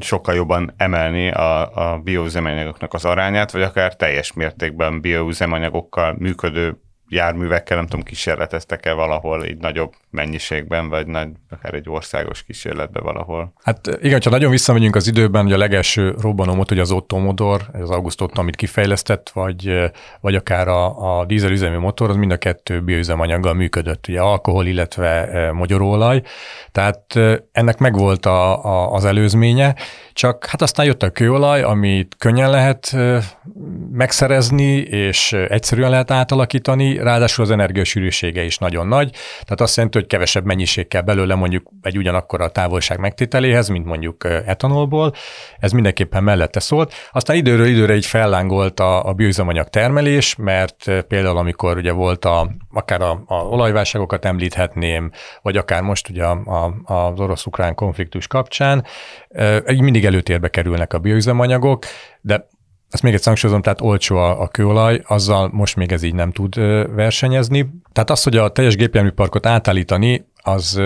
sokkal 0.00 0.34
jobban 0.34 0.74
emelni 0.76 1.30
a, 1.30 1.92
a 1.92 1.98
bioüzemanyagoknak 1.98 2.94
az 2.94 3.04
arányát, 3.04 3.50
vagy 3.50 3.62
akár 3.62 3.96
teljes 3.96 4.32
mértékben 4.32 5.00
bioüzemanyagokkal 5.00 6.14
működő 6.18 6.76
járművekkel, 7.08 7.76
nem 7.76 7.86
tudom, 7.86 8.04
kísérleteztek-e 8.04 8.92
valahol 8.92 9.44
így 9.44 9.58
nagyobb 9.58 9.92
mennyiségben, 10.10 10.88
vagy 10.88 11.06
nagy, 11.06 11.28
akár 11.50 11.74
egy 11.74 11.88
országos 11.88 12.42
kísérletben 12.42 13.02
valahol? 13.02 13.52
Hát 13.62 13.98
igen, 14.00 14.20
ha 14.24 14.30
nagyon 14.30 14.50
visszamegyünk 14.50 14.96
az 14.96 15.06
időben, 15.06 15.42
hogy 15.42 15.52
a 15.52 15.58
legelső 15.58 16.14
robbanómot, 16.20 16.68
hogy 16.68 16.78
az 16.78 16.90
Otto 16.90 17.18
motor, 17.18 17.62
az 17.72 17.90
August 17.90 18.20
Otto, 18.20 18.40
amit 18.40 18.56
kifejlesztett, 18.56 19.30
vagy, 19.30 19.90
vagy 20.20 20.34
akár 20.34 20.68
a, 20.68 21.18
a 21.18 21.24
dízelüzemű 21.24 21.78
motor, 21.78 22.10
az 22.10 22.16
mind 22.16 22.32
a 22.32 22.36
kettő 22.36 22.80
bioüzemanyaggal 22.80 23.54
működött, 23.54 24.08
ugye 24.08 24.20
alkohol, 24.20 24.66
illetve 24.66 25.28
e, 25.28 25.52
magyarolaj. 25.52 26.22
Tehát 26.72 27.16
e, 27.16 27.44
ennek 27.52 27.78
megvolt 27.78 28.26
a, 28.26 28.64
a, 28.64 28.92
az 28.92 29.04
előzménye, 29.04 29.74
csak 30.12 30.46
hát 30.46 30.62
aztán 30.62 30.86
jött 30.86 31.02
a 31.02 31.10
kőolaj, 31.10 31.62
amit 31.62 32.16
könnyen 32.18 32.50
lehet 32.50 32.92
e, 32.92 33.22
megszerezni, 33.98 34.76
és 34.80 35.32
egyszerűen 35.32 35.90
lehet 35.90 36.10
átalakítani, 36.10 36.96
ráadásul 36.96 37.44
az 37.44 37.50
energiasűrűsége 37.50 38.42
is 38.44 38.58
nagyon 38.58 38.86
nagy. 38.86 39.10
Tehát 39.40 39.60
azt 39.60 39.76
jelenti, 39.76 39.98
hogy 39.98 40.06
kevesebb 40.06 40.44
mennyiség 40.44 40.88
kell 40.88 41.02
belőle 41.02 41.34
mondjuk 41.34 41.70
egy 41.82 41.98
ugyanakkor 41.98 42.40
a 42.40 42.48
távolság 42.48 42.98
megtételéhez, 42.98 43.68
mint 43.68 43.84
mondjuk 43.86 44.24
etanolból. 44.24 45.12
Ez 45.58 45.72
mindenképpen 45.72 46.24
mellette 46.24 46.60
szólt. 46.60 46.94
Aztán 47.12 47.36
időről 47.36 47.66
időre 47.66 47.94
így 47.94 48.06
fellángolt 48.06 48.80
a, 48.80 49.04
a 49.04 49.12
bioüzemanyag 49.12 49.68
termelés, 49.68 50.34
mert 50.36 50.84
például 51.08 51.36
amikor 51.38 51.76
ugye 51.76 51.92
volt 51.92 52.24
a, 52.24 52.50
akár 52.72 53.00
a, 53.00 53.22
a 53.26 53.34
olajválságokat 53.34 54.24
említhetném, 54.24 55.10
vagy 55.42 55.56
akár 55.56 55.82
most 55.82 56.08
ugye 56.08 56.24
a, 56.24 56.40
a, 56.84 56.94
az 56.94 57.20
orosz-ukrán 57.20 57.74
konfliktus 57.74 58.26
kapcsán, 58.26 58.84
így 59.70 59.80
mindig 59.80 60.04
előtérbe 60.04 60.48
kerülnek 60.48 60.92
a 60.92 60.98
bioüzemanyagok, 60.98 61.84
de 62.20 62.48
ezt 62.90 63.02
még 63.02 63.14
egy 63.14 63.24
hangsúlyozom, 63.24 63.62
tehát 63.62 63.80
olcsó 63.80 64.16
a, 64.16 64.40
a 64.40 64.48
kőolaj, 64.48 65.02
azzal 65.06 65.48
most 65.52 65.76
még 65.76 65.92
ez 65.92 66.02
így 66.02 66.14
nem 66.14 66.30
tud 66.30 66.54
versenyezni. 66.94 67.70
Tehát 67.92 68.10
az, 68.10 68.22
hogy 68.22 68.36
a 68.36 68.48
teljes 68.48 68.76
gépjárműparkot 68.76 69.46
átállítani, 69.46 70.26
az 70.42 70.80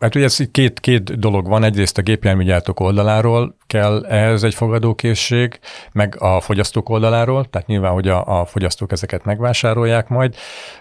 mert 0.00 0.14
ugye 0.14 0.24
ez 0.24 0.38
két, 0.50 0.80
két 0.80 1.18
dolog 1.18 1.48
van, 1.48 1.64
egyrészt 1.64 1.98
a 1.98 2.02
gépjárműgyártók 2.02 2.80
oldaláról 2.80 3.56
kell 3.66 4.04
ehhez 4.04 4.42
egy 4.42 4.54
fogadókészség, 4.54 5.58
meg 5.92 6.16
a 6.18 6.40
fogyasztók 6.40 6.88
oldaláról, 6.88 7.44
tehát 7.44 7.66
nyilván, 7.66 7.92
hogy 7.92 8.08
a, 8.08 8.40
a 8.40 8.44
fogyasztók 8.44 8.92
ezeket 8.92 9.24
megvásárolják 9.24 10.08
majd. 10.08 10.34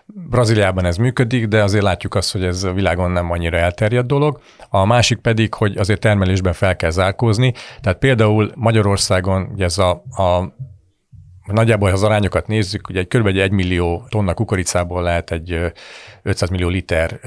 Brazíliában 0.05 0.85
ez 0.85 0.97
működik, 0.97 1.47
de 1.47 1.63
azért 1.63 1.83
látjuk 1.83 2.15
azt, 2.15 2.31
hogy 2.31 2.43
ez 2.43 2.63
a 2.63 2.73
világon 2.73 3.11
nem 3.11 3.31
annyira 3.31 3.57
elterjedt 3.57 4.07
dolog. 4.07 4.39
A 4.69 4.85
másik 4.85 5.17
pedig, 5.17 5.53
hogy 5.53 5.77
azért 5.77 5.99
termelésben 5.99 6.53
fel 6.53 6.75
kell 6.75 6.89
zárkózni, 6.89 7.53
tehát 7.81 7.99
például 7.99 8.51
Magyarországon 8.55 9.53
ez 9.57 9.77
a, 9.77 9.89
a 10.09 10.53
Nagyjából, 11.51 11.87
ha 11.87 11.93
az 11.93 12.03
arányokat 12.03 12.47
nézzük, 12.47 12.89
ugye 12.89 13.03
kb. 13.03 13.27
1 13.27 13.51
millió 13.51 14.05
tonna 14.09 14.33
kukoricából 14.33 15.03
lehet 15.03 15.31
egy 15.31 15.71
500 16.23 16.49
millió 16.49 16.67
liter 16.67 17.19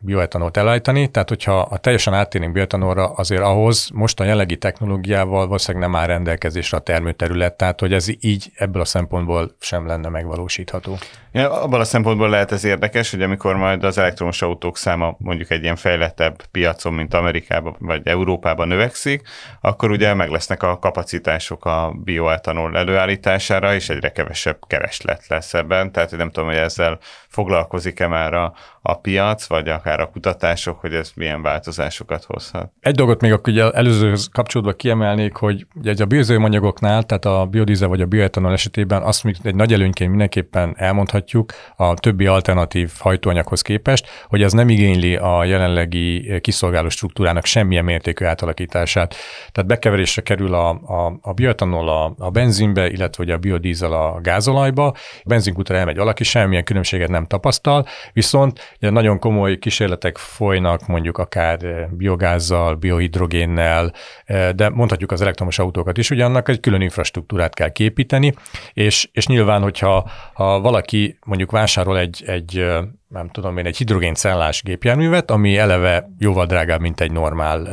bioetanolt 0.00 0.56
elállítani, 0.56 1.08
tehát 1.08 1.28
hogyha 1.28 1.60
a 1.60 1.78
teljesen 1.78 2.14
áttérnénk 2.14 2.52
bioetanolra, 2.52 3.12
azért 3.12 3.42
ahhoz 3.42 3.90
most 3.94 4.20
a 4.20 4.24
jelenlegi 4.24 4.56
technológiával 4.56 5.46
valószínűleg 5.46 5.88
nem 5.88 6.00
áll 6.00 6.06
rendelkezésre 6.06 6.76
a 6.76 6.80
termőterület, 6.80 7.56
tehát 7.56 7.80
hogy 7.80 7.92
ez 7.92 8.06
így 8.20 8.50
ebből 8.54 8.82
a 8.82 8.84
szempontból 8.84 9.56
sem 9.60 9.86
lenne 9.86 10.08
megvalósítható. 10.08 10.98
Ja, 11.32 11.62
abban 11.62 11.80
a 11.80 11.84
szempontból 11.84 12.28
lehet 12.28 12.52
ez 12.52 12.64
érdekes, 12.64 13.10
hogy 13.10 13.22
amikor 13.22 13.56
majd 13.56 13.84
az 13.84 13.98
elektromos 13.98 14.42
autók 14.42 14.76
száma 14.76 15.16
mondjuk 15.18 15.50
egy 15.50 15.62
ilyen 15.62 15.76
fejlettebb 15.76 16.42
piacon, 16.50 16.92
mint 16.92 17.14
Amerikában 17.14 17.76
vagy 17.78 18.00
Európában 18.04 18.68
növekszik, 18.68 19.22
akkor 19.60 19.90
ugye 19.90 20.14
meg 20.14 20.30
lesznek 20.30 20.62
a 20.62 20.78
kapacitások 20.78 21.64
a 21.64 21.94
bioetanol 22.04 22.76
előállítására, 22.76 23.65
és 23.74 23.88
egyre 23.88 24.12
kevesebb 24.12 24.58
kereslet 24.66 25.26
lesz 25.26 25.54
ebben, 25.54 25.92
tehát 25.92 26.16
nem 26.16 26.30
tudom, 26.30 26.48
hogy 26.48 26.58
ezzel 26.58 26.98
foglalkozik-e 27.28 28.06
már 28.06 28.34
a, 28.34 28.52
a 28.82 28.98
piac, 28.98 29.46
vagy 29.46 29.68
akár 29.68 30.00
a 30.00 30.10
kutatások, 30.10 30.80
hogy 30.80 30.94
ez 30.94 31.12
milyen 31.14 31.42
változásokat 31.42 32.24
hozhat. 32.24 32.72
Egy 32.80 32.94
dolgot 32.94 33.20
még 33.20 33.32
akkor 33.32 33.52
ugye 33.52 33.70
előzőhöz 33.70 34.28
kapcsolódva 34.32 34.72
kiemelnék, 34.72 35.36
hogy 35.36 35.66
ugye 35.74 35.94
a 35.98 36.06
bioüzemanyagoknál, 36.06 37.02
tehát 37.02 37.24
a 37.24 37.46
biodízel 37.46 37.88
vagy 37.88 38.00
a 38.00 38.06
bioetanol 38.06 38.52
esetében 38.52 39.02
azt 39.02 39.24
még 39.24 39.36
egy 39.42 39.54
nagy 39.54 39.72
előnyként 39.72 40.10
mindenképpen 40.10 40.74
elmondhatjuk 40.76 41.52
a 41.76 41.94
többi 41.94 42.26
alternatív 42.26 42.92
hajtóanyaghoz 42.98 43.62
képest, 43.62 44.08
hogy 44.28 44.42
ez 44.42 44.52
nem 44.52 44.68
igényli 44.68 45.16
a 45.16 45.44
jelenlegi 45.44 46.40
kiszolgáló 46.40 46.88
struktúrának 46.88 47.44
semmilyen 47.44 47.84
mértékű 47.84 48.24
átalakítását. 48.24 49.14
Tehát 49.52 49.70
bekeverésre 49.70 50.22
kerül 50.22 50.54
a, 50.54 50.68
a, 50.70 51.18
a 51.20 51.32
bioetanol 51.32 51.88
a, 51.88 52.14
a 52.18 52.30
benzinbe, 52.30 52.90
illetve 52.90 53.24
hogy 53.24 53.32
a 53.32 53.38
biodízel 53.58 53.92
a 53.92 54.20
gázolajba, 54.20 54.86
a 54.86 54.94
benzinkútra 55.24 55.76
elmegy 55.76 55.96
valaki, 55.96 56.24
semmilyen 56.24 56.64
különbséget 56.64 57.08
nem 57.08 57.26
tapasztal, 57.26 57.86
viszont 58.12 58.60
Ugye 58.80 58.90
nagyon 58.90 59.18
komoly 59.18 59.58
kísérletek 59.58 60.18
folynak 60.18 60.86
mondjuk 60.86 61.18
akár 61.18 61.64
eh, 61.64 61.86
biogázzal, 61.90 62.74
biohidrogénnel, 62.74 63.92
eh, 64.24 64.50
de 64.50 64.68
mondhatjuk 64.68 65.12
az 65.12 65.20
elektromos 65.20 65.58
autókat 65.58 65.98
is, 65.98 66.10
ugye 66.10 66.24
annak 66.24 66.48
egy 66.48 66.60
külön 66.60 66.80
infrastruktúrát 66.80 67.54
kell 67.54 67.68
képíteni, 67.68 68.34
és, 68.72 69.08
és 69.12 69.26
nyilván, 69.26 69.62
hogyha 69.62 70.10
ha 70.32 70.60
valaki 70.60 71.18
mondjuk 71.26 71.50
vásárol 71.50 71.98
egy, 71.98 72.22
egy 72.26 72.58
eh, 72.58 72.82
nem 73.08 73.28
tudom 73.28 73.56
én, 73.58 73.66
egy 73.66 73.76
hidrogéncellás 73.76 74.62
gépjárművet, 74.62 75.30
ami 75.30 75.56
eleve 75.56 76.08
jóval 76.18 76.46
drágább, 76.46 76.80
mint 76.80 77.00
egy 77.00 77.12
normál 77.12 77.68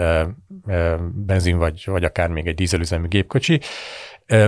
benzin 1.13 1.57
vagy, 1.57 1.83
vagy 1.85 2.03
akár 2.03 2.29
még 2.29 2.47
egy 2.47 2.55
dízelüzemű 2.55 3.07
gépkocsi, 3.07 3.59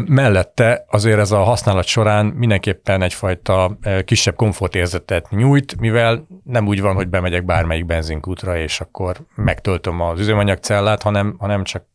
Mellette 0.05 0.85
azért 0.89 1.19
ez 1.19 1.31
a 1.31 1.43
használat 1.43 1.85
során 1.85 2.25
mindenképpen 2.25 3.01
egyfajta 3.01 3.77
kisebb 4.05 4.35
komfortérzetet 4.35 5.29
nyújt, 5.29 5.79
mivel 5.79 6.27
nem 6.43 6.67
úgy 6.67 6.81
van, 6.81 6.95
hogy 6.95 7.07
bemegyek 7.07 7.45
bármelyik 7.45 7.85
benzinkútra, 7.85 8.57
és 8.57 8.79
akkor 8.81 9.17
megtöltöm 9.35 10.01
az 10.01 10.19
üzemanyagcellát, 10.19 11.01
hanem, 11.01 11.35
hanem 11.39 11.63
csak 11.63 11.85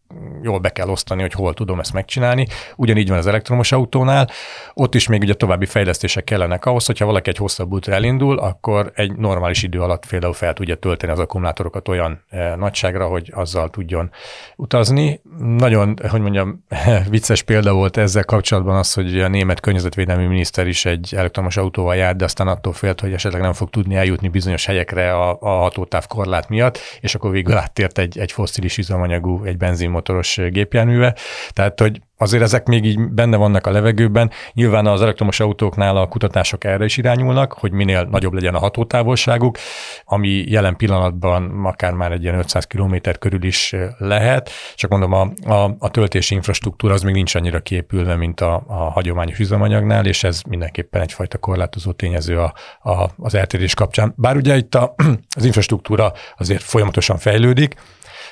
jól 0.42 0.58
be 0.58 0.68
kell 0.68 0.88
osztani, 0.88 1.20
hogy 1.20 1.32
hol 1.32 1.54
tudom 1.54 1.80
ezt 1.80 1.92
megcsinálni. 1.92 2.46
Ugyanígy 2.76 3.08
van 3.08 3.18
az 3.18 3.26
elektromos 3.26 3.72
autónál. 3.72 4.28
Ott 4.74 4.94
is 4.94 5.08
még 5.08 5.22
ugye 5.22 5.34
további 5.34 5.66
fejlesztések 5.66 6.24
kellenek 6.24 6.64
ahhoz, 6.64 6.86
hogyha 6.86 7.04
valaki 7.04 7.28
egy 7.28 7.36
hosszabb 7.36 7.72
útra 7.72 7.92
elindul, 7.92 8.38
akkor 8.38 8.92
egy 8.94 9.16
normális 9.16 9.62
idő 9.62 9.80
alatt 9.80 10.06
például 10.06 10.32
fel 10.32 10.52
tudja 10.52 10.74
tölteni 10.74 11.12
az 11.12 11.18
akkumulátorokat 11.18 11.88
olyan 11.88 12.24
e, 12.28 12.56
nagyságra, 12.56 13.06
hogy 13.06 13.32
azzal 13.34 13.70
tudjon 13.70 14.10
utazni. 14.56 15.20
Nagyon, 15.38 15.96
hogy 16.08 16.20
mondjam, 16.20 16.64
vicces 17.10 17.42
példa 17.42 17.72
volt 17.72 17.96
ezzel 17.96 18.24
kapcsolatban 18.24 18.76
az, 18.76 18.94
hogy 18.94 19.20
a 19.20 19.28
német 19.28 19.60
környezetvédelmi 19.60 20.26
miniszter 20.26 20.66
is 20.66 20.84
egy 20.84 21.14
elektromos 21.16 21.56
autóval 21.56 21.96
járt, 21.96 22.16
de 22.16 22.24
aztán 22.24 22.48
attól 22.48 22.72
félt, 22.72 23.00
hogy 23.00 23.12
esetleg 23.12 23.42
nem 23.42 23.52
fog 23.52 23.70
tudni 23.70 23.94
eljutni 23.94 24.28
bizonyos 24.28 24.66
helyekre 24.66 25.14
a, 25.14 25.38
a 25.40 25.48
hatótáv 25.48 26.06
korlát 26.06 26.48
miatt, 26.48 26.78
és 27.00 27.14
akkor 27.14 27.30
végül 27.30 27.56
áttért 27.56 27.98
egy, 27.98 28.18
egy 28.18 28.32
fosszilis 28.32 28.78
üzemanyagú, 28.78 29.44
egy 29.44 29.56
benzin 29.56 29.90
motoros 30.00 30.40
gépjárműve. 30.50 31.14
Tehát, 31.52 31.80
hogy 31.80 32.00
azért 32.20 32.42
ezek 32.42 32.66
még 32.66 32.84
így 32.84 33.10
benne 33.10 33.36
vannak 33.36 33.66
a 33.66 33.70
levegőben. 33.70 34.30
Nyilván 34.52 34.86
az 34.86 35.02
elektromos 35.02 35.40
autóknál 35.40 35.96
a 35.96 36.06
kutatások 36.06 36.64
erre 36.64 36.84
is 36.84 36.96
irányulnak, 36.96 37.52
hogy 37.52 37.72
minél 37.72 38.02
nagyobb 38.10 38.32
legyen 38.32 38.54
a 38.54 38.58
hatótávolságuk, 38.58 39.58
ami 40.04 40.28
jelen 40.28 40.76
pillanatban 40.76 41.64
akár 41.64 41.92
már 41.92 42.12
egy 42.12 42.22
ilyen 42.22 42.38
500 42.38 42.64
km 42.64 42.94
körül 43.18 43.44
is 43.44 43.74
lehet. 43.98 44.50
Csak 44.74 44.90
mondom, 44.90 45.12
a, 45.12 45.52
a, 45.52 45.76
a 45.78 45.90
töltési 45.90 46.34
infrastruktúra 46.34 46.94
az 46.94 47.02
még 47.02 47.14
nincs 47.14 47.34
annyira 47.34 47.60
képülve, 47.60 48.16
mint 48.16 48.40
a, 48.40 48.62
a 48.66 48.90
hagyományos 48.90 49.38
üzemanyagnál, 49.38 50.06
és 50.06 50.24
ez 50.24 50.42
mindenképpen 50.48 51.02
egyfajta 51.02 51.38
korlátozó 51.38 51.92
tényező 51.92 52.38
a, 52.38 52.54
a, 52.82 53.10
az 53.16 53.34
eltérés 53.34 53.74
kapcsán. 53.74 54.14
Bár 54.16 54.36
ugye 54.36 54.56
itt 54.56 54.74
a, 54.74 54.94
az 55.36 55.44
infrastruktúra 55.44 56.12
azért 56.36 56.62
folyamatosan 56.62 57.18
fejlődik, 57.18 57.74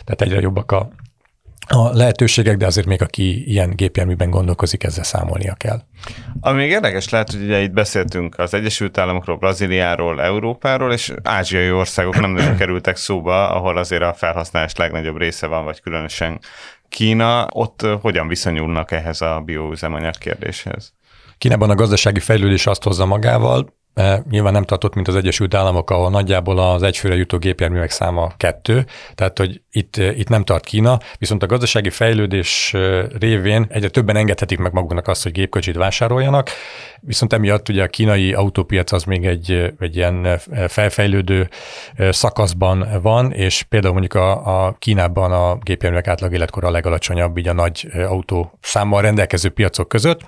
tehát 0.05 0.23
egyre 0.23 0.41
jobbak 0.41 0.73
a 0.73 0.89
a 1.69 1.93
lehetőségek, 1.93 2.57
de 2.57 2.67
azért 2.67 2.87
még 2.87 3.03
aki 3.03 3.51
ilyen 3.51 3.71
gépjárműben 3.77 4.31
gondolkozik, 4.31 4.85
ezzel 4.85 5.05
számolnia 5.05 5.55
kell. 5.55 5.81
Ami 6.41 6.59
még 6.59 6.71
érdekes 6.71 7.09
lehet, 7.09 7.31
hogy 7.31 7.43
ugye 7.43 7.61
itt 7.61 7.71
beszéltünk 7.71 8.39
az 8.39 8.55
Egyesült 8.55 8.99
Államokról, 8.99 9.37
Brazíliáról, 9.37 10.23
Európáról, 10.23 10.93
és 10.93 11.13
ázsiai 11.23 11.73
országok 11.73 12.21
nem 12.21 12.31
nagyon 12.31 12.57
kerültek 12.63 12.97
szóba, 12.97 13.51
ahol 13.51 13.77
azért 13.77 14.03
a 14.03 14.15
felhasználás 14.15 14.77
legnagyobb 14.77 15.19
része 15.19 15.47
van, 15.47 15.65
vagy 15.65 15.81
különösen 15.81 16.41
Kína. 16.89 17.47
Ott 17.53 17.87
hogyan 18.01 18.29
viszonyulnak 18.29 18.91
ehhez 18.91 19.21
a 19.21 19.43
bioüzemanyag 19.45 20.19
kérdéshez? 20.19 20.93
Kínában 21.39 21.71
a 21.71 21.75
gazdasági 21.75 22.21
fejlődés 22.21 22.67
azt 22.67 22.83
hozza 22.83 23.07
magával, 23.07 23.77
nyilván 24.31 24.53
nem 24.53 24.65
tartott, 24.65 24.95
mint 24.95 25.09
az 25.09 25.17
Egyesült 25.17 25.55
Államok, 25.55 25.91
ahol 25.91 26.11
nagyjából 26.11 26.59
az 26.59 26.83
egyfőre 26.83 27.15
jutó 27.15 27.39
gépjárművek 27.39 27.91
száma 27.91 28.33
kettő, 28.37 28.87
tehát 29.15 29.39
hogy 29.39 29.61
itt, 29.71 29.97
itt 29.97 30.29
nem 30.29 30.45
tart 30.45 30.65
Kína, 30.65 30.99
viszont 31.19 31.43
a 31.43 31.47
gazdasági 31.47 31.91
fejlődés 31.91 32.75
révén 33.19 33.67
egyre 33.69 33.89
többen 33.89 34.17
engedhetik 34.17 34.59
meg 34.59 34.73
maguknak 34.73 35.09
azt, 35.09 35.23
hogy 35.23 35.33
gépkocsit 35.33 35.77
vásároljanak, 35.77 36.51
viszont 37.01 37.33
emiatt 37.33 37.69
ugye 37.69 37.83
a 37.83 37.87
kínai 37.87 38.33
autópiac 38.33 38.93
az 38.93 39.05
még 39.05 39.27
egy, 39.27 39.75
egy 39.79 39.97
ilyen 39.97 40.41
felfejlődő 40.69 41.49
szakaszban 42.11 43.01
van, 43.03 43.33
és 43.33 43.63
például 43.63 43.93
mondjuk 43.93 44.15
a, 44.15 44.67
a 44.67 44.77
Kínában 44.79 45.33
a 45.33 45.59
gépjárművek 45.63 46.09
átlag 46.09 46.33
életkora 46.33 46.69
a 46.69 46.71
legalacsonyabb, 46.71 47.39
így 47.39 47.49
a 47.49 47.53
nagy 47.53 47.89
autó 47.95 48.59
számmal 48.61 49.03
rendelkező 49.03 49.49
piacok 49.49 49.89
között. 49.89 50.21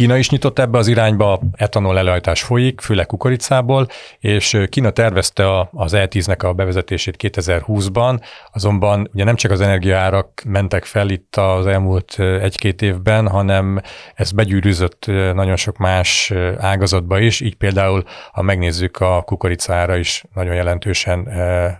Kína 0.00 0.16
is 0.16 0.30
nyitott 0.30 0.58
ebbe 0.58 0.78
az 0.78 0.86
irányba, 0.86 1.40
etanol 1.52 1.98
előállítás 1.98 2.42
folyik, 2.42 2.80
főleg 2.80 3.06
kukoricából, 3.06 3.86
és 4.18 4.62
Kína 4.68 4.90
tervezte 4.90 5.68
az 5.72 5.92
E10-nek 5.96 6.44
a 6.44 6.52
bevezetését 6.52 7.16
2020-ban, 7.18 8.20
azonban 8.52 9.10
ugye 9.14 9.24
nem 9.24 9.36
csak 9.36 9.50
az 9.50 9.60
energiaárak 9.60 10.42
mentek 10.46 10.84
fel 10.84 11.08
itt 11.08 11.36
az 11.36 11.66
elmúlt 11.66 12.18
egy-két 12.18 12.82
évben, 12.82 13.28
hanem 13.28 13.80
ez 14.14 14.32
begyűrűzött 14.32 15.06
nagyon 15.34 15.56
sok 15.56 15.76
más 15.76 16.32
ágazatba 16.58 17.18
is, 17.18 17.40
így 17.40 17.56
például, 17.56 18.04
ha 18.32 18.42
megnézzük, 18.42 19.00
a 19.00 19.22
kukoricára 19.22 19.96
is 19.96 20.24
nagyon 20.34 20.54
jelentősen 20.54 21.28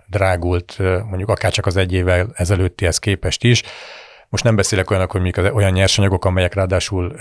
drágult, 0.06 0.76
mondjuk 1.08 1.28
akár 1.28 1.52
csak 1.52 1.66
az 1.66 1.76
egy 1.76 1.92
évvel 1.92 2.30
ezelőttihez 2.34 2.98
képest 2.98 3.44
is, 3.44 3.62
most 4.30 4.44
nem 4.44 4.56
beszélek 4.56 4.90
olyanok, 4.90 5.10
hogy 5.10 5.32
az 5.36 5.50
olyan 5.52 5.72
nyersanyagok, 5.72 6.24
amelyek 6.24 6.54
ráadásul 6.54 7.12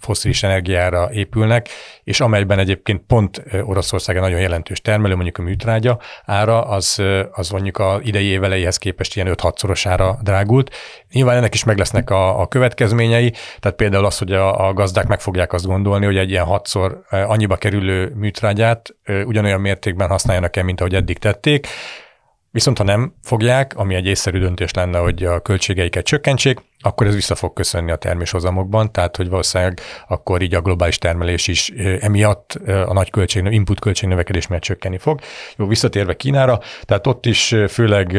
foszilis 0.00 0.42
energiára 0.42 1.12
épülnek, 1.12 1.68
és 2.04 2.20
amelyben 2.20 2.58
egyébként 2.58 3.02
pont 3.06 3.42
Oroszország 3.62 4.20
nagyon 4.20 4.40
jelentős 4.40 4.80
termelő, 4.80 5.14
mondjuk 5.14 5.38
a 5.38 5.42
műtrágya 5.42 5.98
ára, 6.24 6.62
az, 6.62 7.02
az 7.32 7.48
mondjuk 7.48 7.78
a 7.78 8.00
idei 8.02 8.24
évelejéhez 8.24 8.76
képest 8.76 9.16
ilyen 9.16 9.34
5-6-szorosára 9.36 10.14
drágult. 10.22 10.74
Nyilván 11.12 11.36
ennek 11.36 11.54
is 11.54 11.64
meg 11.64 11.78
lesznek 11.78 12.10
a, 12.10 12.40
a 12.40 12.46
következményei, 12.46 13.32
tehát 13.60 13.76
például 13.76 14.04
az, 14.04 14.18
hogy 14.18 14.32
a, 14.32 14.68
a 14.68 14.72
gazdák 14.72 15.06
meg 15.06 15.20
fogják 15.20 15.52
azt 15.52 15.66
gondolni, 15.66 16.04
hogy 16.04 16.16
egy 16.16 16.30
ilyen 16.30 16.44
hatszor 16.44 17.02
annyiba 17.10 17.56
kerülő 17.56 18.12
műtrágyát 18.14 18.94
ugyanolyan 19.24 19.60
mértékben 19.60 20.08
használjanak 20.08 20.56
el, 20.56 20.64
mint 20.64 20.80
ahogy 20.80 20.94
eddig 20.94 21.18
tették, 21.18 21.66
Viszont 22.50 22.78
ha 22.78 22.84
nem 22.84 23.14
fogják, 23.22 23.76
ami 23.76 23.94
egy 23.94 24.06
észszerű 24.06 24.38
döntés 24.38 24.72
lenne, 24.72 24.98
hogy 24.98 25.24
a 25.24 25.40
költségeiket 25.40 26.04
csökkentsék, 26.04 26.60
akkor 26.82 27.06
ez 27.06 27.14
vissza 27.14 27.34
fog 27.34 27.52
köszönni 27.52 27.90
a 27.90 27.96
terméshozamokban, 27.96 28.92
tehát 28.92 29.16
hogy 29.16 29.28
valószínűleg 29.28 29.80
akkor 30.08 30.42
így 30.42 30.54
a 30.54 30.60
globális 30.60 30.98
termelés 30.98 31.48
is 31.48 31.68
emiatt 32.00 32.58
a 32.86 32.92
nagy 32.92 33.10
költség, 33.10 33.44
input 33.44 33.80
költségnövekedés 33.80 34.46
miatt 34.46 34.62
csökkenni 34.62 34.98
fog. 34.98 35.20
Jó, 35.56 35.66
visszatérve 35.66 36.16
Kínára, 36.16 36.60
tehát 36.82 37.06
ott 37.06 37.26
is 37.26 37.54
főleg 37.68 38.18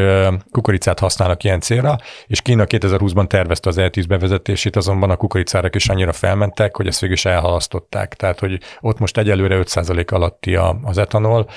kukoricát 0.52 1.00
használnak 1.00 1.44
ilyen 1.44 1.60
célra, 1.60 1.96
és 2.28 2.42
Kína 2.42 2.64
2020-ban 2.68 3.28
tervezte 3.28 3.70
az 3.70 3.76
E10 3.80 4.04
bevezetését, 4.08 4.76
azonban 4.76 5.10
a 5.10 5.16
kukoricárak 5.16 5.76
is 5.76 5.90
annyira 5.90 6.14
felmentek, 6.14 6.76
hogy 6.76 6.88
ezt 6.88 7.00
végül 7.00 7.16
is 7.16 7.26
elhalasztották. 7.26 8.14
Tehát, 8.14 8.40
hogy 8.40 8.60
ott 8.80 9.00
most 9.00 9.18
egyelőre 9.18 9.60
5% 9.64 10.12
alatti 10.12 10.56
az 10.84 10.98
etanol 10.98 11.50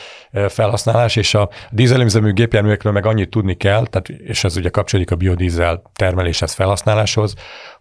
felhasználás, 0.49 1.17
és 1.17 1.35
a 1.35 1.49
dízelüzemű 1.71 2.33
gépjárművekről 2.33 2.93
meg 2.93 3.07
annyit 3.07 3.31
tudni 3.31 3.55
kell, 3.55 3.87
tehát, 3.87 4.09
és 4.09 4.45
ez 4.45 4.57
ugye 4.57 4.69
kapcsolódik 4.69 5.11
a 5.11 5.17
biodízel 5.17 5.83
termeléshez 5.93 6.53
felhasználás, 6.53 6.93
felhasználáshoz. 6.95 7.35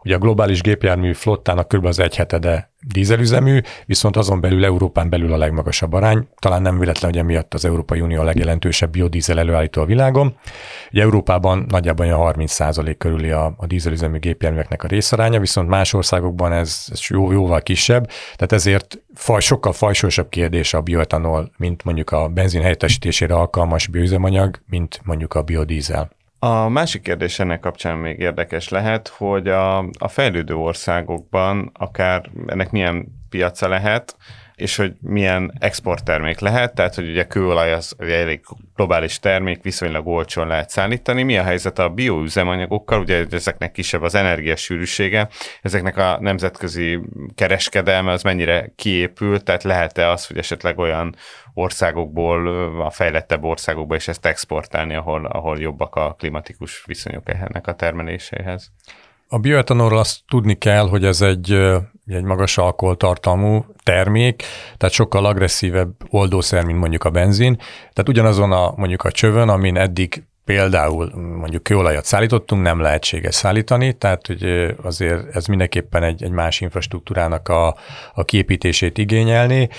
Ugye 0.05 0.15
a 0.15 0.17
globális 0.17 0.61
gépjármű 0.61 1.13
flottának 1.13 1.67
kb. 1.67 1.85
az 1.85 1.99
egy 1.99 2.15
hetede 2.15 2.71
dízelüzemű, 2.79 3.59
viszont 3.85 4.17
azon 4.17 4.41
belül 4.41 4.65
Európán 4.65 5.09
belül 5.09 5.33
a 5.33 5.37
legmagasabb 5.37 5.93
arány. 5.93 6.27
Talán 6.39 6.61
nem 6.61 6.79
véletlen, 6.79 7.11
hogy 7.11 7.19
emiatt 7.19 7.53
az 7.53 7.65
Európai 7.65 8.01
Unió 8.01 8.21
a 8.21 8.23
legjelentősebb 8.23 8.91
biodízel 8.91 9.39
előállító 9.39 9.81
a 9.81 9.85
világon. 9.85 10.35
Ugye 10.91 11.01
Európában 11.01 11.65
nagyjából 11.69 12.11
a 12.11 12.33
30% 12.33 12.95
körüli 12.97 13.31
a, 13.31 13.53
a 13.57 13.65
dízelüzemű 13.65 14.19
gépjárműveknek 14.19 14.83
a 14.83 14.87
részaránya, 14.87 15.39
viszont 15.39 15.69
más 15.69 15.93
országokban 15.93 16.51
ez, 16.51 16.85
ez 16.91 16.99
jó, 17.09 17.31
jóval 17.31 17.61
kisebb, 17.61 18.09
tehát 18.35 18.51
ezért 18.51 19.03
faj, 19.13 19.39
sokkal 19.39 19.73
fajsósabb 19.73 20.29
kérdés 20.29 20.73
a 20.73 20.81
bioetanol, 20.81 21.51
mint 21.57 21.83
mondjuk 21.83 22.11
a 22.11 22.27
benzin 22.27 22.61
helyettesítésére 22.61 23.33
alkalmas 23.33 23.87
bioüzemanyag, 23.87 24.59
mint 24.65 25.01
mondjuk 25.03 25.33
a 25.33 25.41
biodízel. 25.41 26.09
A 26.43 26.69
másik 26.69 27.01
kérdés 27.01 27.39
ennek 27.39 27.59
kapcsán 27.59 27.97
még 27.97 28.19
érdekes 28.19 28.69
lehet, 28.69 29.07
hogy 29.07 29.47
a, 29.47 29.77
a 29.77 30.07
fejlődő 30.07 30.55
országokban 30.55 31.71
akár 31.73 32.29
ennek 32.45 32.71
milyen 32.71 33.07
piaca 33.29 33.67
lehet, 33.67 34.17
és 34.63 34.75
hogy 34.75 34.93
milyen 35.01 35.53
exporttermék 35.59 36.39
lehet, 36.39 36.75
tehát 36.75 36.95
hogy 36.95 37.09
ugye 37.09 37.27
kőolaj 37.27 37.73
az 37.73 37.95
egy 37.97 38.09
elég 38.09 38.41
globális 38.75 39.19
termék, 39.19 39.63
viszonylag 39.63 40.07
olcsón 40.07 40.47
lehet 40.47 40.69
szállítani. 40.69 41.23
Mi 41.23 41.37
a 41.37 41.43
helyzet 41.43 41.79
a 41.79 41.89
bioüzemanyagokkal, 41.89 42.99
ugye 42.99 43.25
ezeknek 43.31 43.71
kisebb 43.71 44.01
az 44.01 44.15
energiasűrűsége, 44.15 45.29
ezeknek 45.61 45.97
a 45.97 46.17
nemzetközi 46.19 46.99
kereskedelme 47.35 48.11
az 48.11 48.23
mennyire 48.23 48.71
kiépült, 48.75 49.43
tehát 49.43 49.63
lehet-e 49.63 50.09
az, 50.09 50.27
hogy 50.27 50.37
esetleg 50.37 50.77
olyan 50.77 51.15
országokból, 51.53 52.47
a 52.81 52.89
fejlettebb 52.89 53.43
országokba 53.43 53.95
is 53.95 54.07
ezt 54.07 54.25
exportálni, 54.25 54.95
ahol, 54.95 55.25
ahol 55.25 55.59
jobbak 55.59 55.95
a 55.95 56.15
klimatikus 56.17 56.83
viszonyok 56.85 57.29
ennek 57.29 57.67
a 57.67 57.75
termeléséhez? 57.75 58.71
A 59.33 59.37
bioetanolról 59.37 59.99
azt 59.99 60.19
tudni 60.27 60.57
kell, 60.57 60.87
hogy 60.87 61.05
ez 61.05 61.21
egy, 61.21 61.51
egy 62.05 62.23
magas 62.23 62.57
alkoholtartalmú 62.57 63.65
termék, 63.83 64.43
tehát 64.77 64.93
sokkal 64.93 65.25
agresszívebb 65.25 65.91
oldószer, 66.09 66.63
mint 66.63 66.79
mondjuk 66.79 67.03
a 67.03 67.09
benzin. 67.09 67.55
Tehát 67.79 68.09
ugyanazon 68.09 68.51
a 68.51 68.73
mondjuk 68.75 69.03
a 69.03 69.11
csövön, 69.11 69.49
amin 69.49 69.77
eddig 69.77 70.23
például 70.45 71.11
mondjuk 71.15 71.63
kőolajat 71.63 72.05
szállítottunk, 72.05 72.61
nem 72.61 72.79
lehetséges 72.79 73.35
szállítani, 73.35 73.93
tehát 73.93 74.27
hogy 74.27 74.73
azért 74.83 75.35
ez 75.35 75.45
mindenképpen 75.45 76.03
egy, 76.03 76.23
egy 76.23 76.31
más 76.31 76.61
infrastruktúrának 76.61 77.49
a, 77.49 77.75
a 78.13 78.23
kiépítését 78.23 78.97
igényelni. 78.97 79.69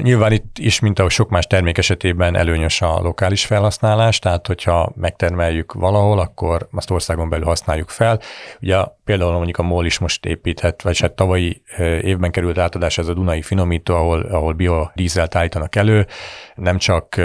Nyilván 0.00 0.32
itt 0.32 0.58
is, 0.58 0.80
mint 0.80 0.98
ahogy 0.98 1.10
sok 1.10 1.28
más 1.28 1.46
termék 1.46 1.78
esetében 1.78 2.36
előnyös 2.36 2.82
a 2.82 3.00
lokális 3.00 3.46
felhasználás, 3.46 4.18
tehát 4.18 4.46
hogyha 4.46 4.92
megtermeljük 4.94 5.72
valahol, 5.72 6.18
akkor 6.18 6.68
azt 6.72 6.90
országon 6.90 7.28
belül 7.28 7.46
használjuk 7.46 7.88
fel. 7.88 8.20
Ugye 8.60 8.76
például 9.04 9.32
mondjuk 9.32 9.58
a 9.58 9.62
MOL 9.62 9.86
is 9.86 9.98
most 9.98 10.24
építhet, 10.26 10.82
vagy 10.82 11.00
hát 11.00 11.12
tavalyi 11.12 11.62
évben 12.02 12.30
került 12.30 12.58
átadás 12.58 12.98
ez 12.98 13.08
a 13.08 13.14
Dunai 13.14 13.42
finomító, 13.42 13.94
ahol, 13.94 14.20
ahol 14.20 14.52
biodízelt 14.52 15.34
állítanak 15.34 15.76
elő, 15.76 16.06
nem 16.54 16.78
csak 16.78 17.20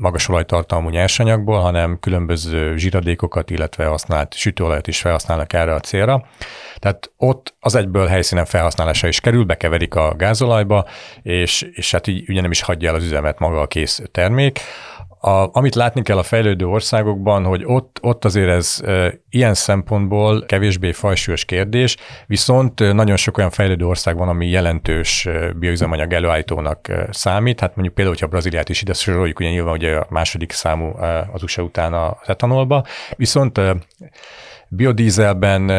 magas 0.00 0.28
olajtartalmú 0.28 0.88
nyersanyagból, 0.88 1.60
hanem 1.60 1.98
különböző 2.00 2.76
zsíradékokat, 2.76 3.50
illetve 3.50 3.84
használt 3.84 4.34
sütőolajat 4.34 4.86
is 4.86 5.00
felhasználnak 5.00 5.52
erre 5.52 5.74
a 5.74 5.80
célra. 5.80 6.26
Tehát 6.78 7.12
ott 7.16 7.54
az 7.60 7.74
egyből 7.74 8.06
helyszínen 8.06 8.44
felhasználása 8.44 9.08
is 9.08 9.20
kerül, 9.20 9.44
bekeverik 9.44 9.94
a 9.94 10.14
gázolajba, 10.16 10.86
és, 11.22 11.62
és 11.72 11.90
hát 11.90 12.06
így 12.06 12.28
ugye 12.28 12.40
nem 12.40 12.50
is 12.50 12.62
hagyja 12.62 12.88
el 12.88 12.94
az 12.94 13.04
üzemet 13.04 13.38
maga 13.38 13.60
a 13.60 13.66
kész 13.66 14.02
termék. 14.12 14.60
A, 15.22 15.58
amit 15.58 15.74
látni 15.74 16.02
kell 16.02 16.18
a 16.18 16.22
fejlődő 16.22 16.66
országokban, 16.66 17.44
hogy 17.44 17.62
ott, 17.64 17.98
ott 18.02 18.24
azért 18.24 18.48
ez 18.48 18.80
e, 18.84 19.14
ilyen 19.30 19.54
szempontból 19.54 20.46
kevésbé 20.46 20.92
fajsúlyos 20.92 21.44
kérdés, 21.44 21.96
viszont 22.26 22.92
nagyon 22.92 23.16
sok 23.16 23.38
olyan 23.38 23.50
fejlődő 23.50 23.86
ország 23.86 24.16
van, 24.16 24.28
ami 24.28 24.48
jelentős 24.48 25.28
bioüzemanyag 25.56 26.12
előállítónak 26.12 26.88
számít. 27.10 27.60
Hát 27.60 27.74
mondjuk 27.74 27.94
például, 27.94 28.16
hogyha 28.16 28.30
Brazíliát 28.30 28.68
is 28.68 28.82
ide 28.82 28.92
soroljuk, 28.92 29.38
ugye 29.38 29.50
nyilván 29.50 29.74
ugye 29.74 29.96
a 29.96 30.06
második 30.10 30.52
számú 30.52 30.92
az 31.32 31.42
USA 31.42 31.62
után 31.62 31.94
az 31.94 32.28
etanolba, 32.28 32.84
viszont 33.16 33.60
biodízelben 34.70 35.70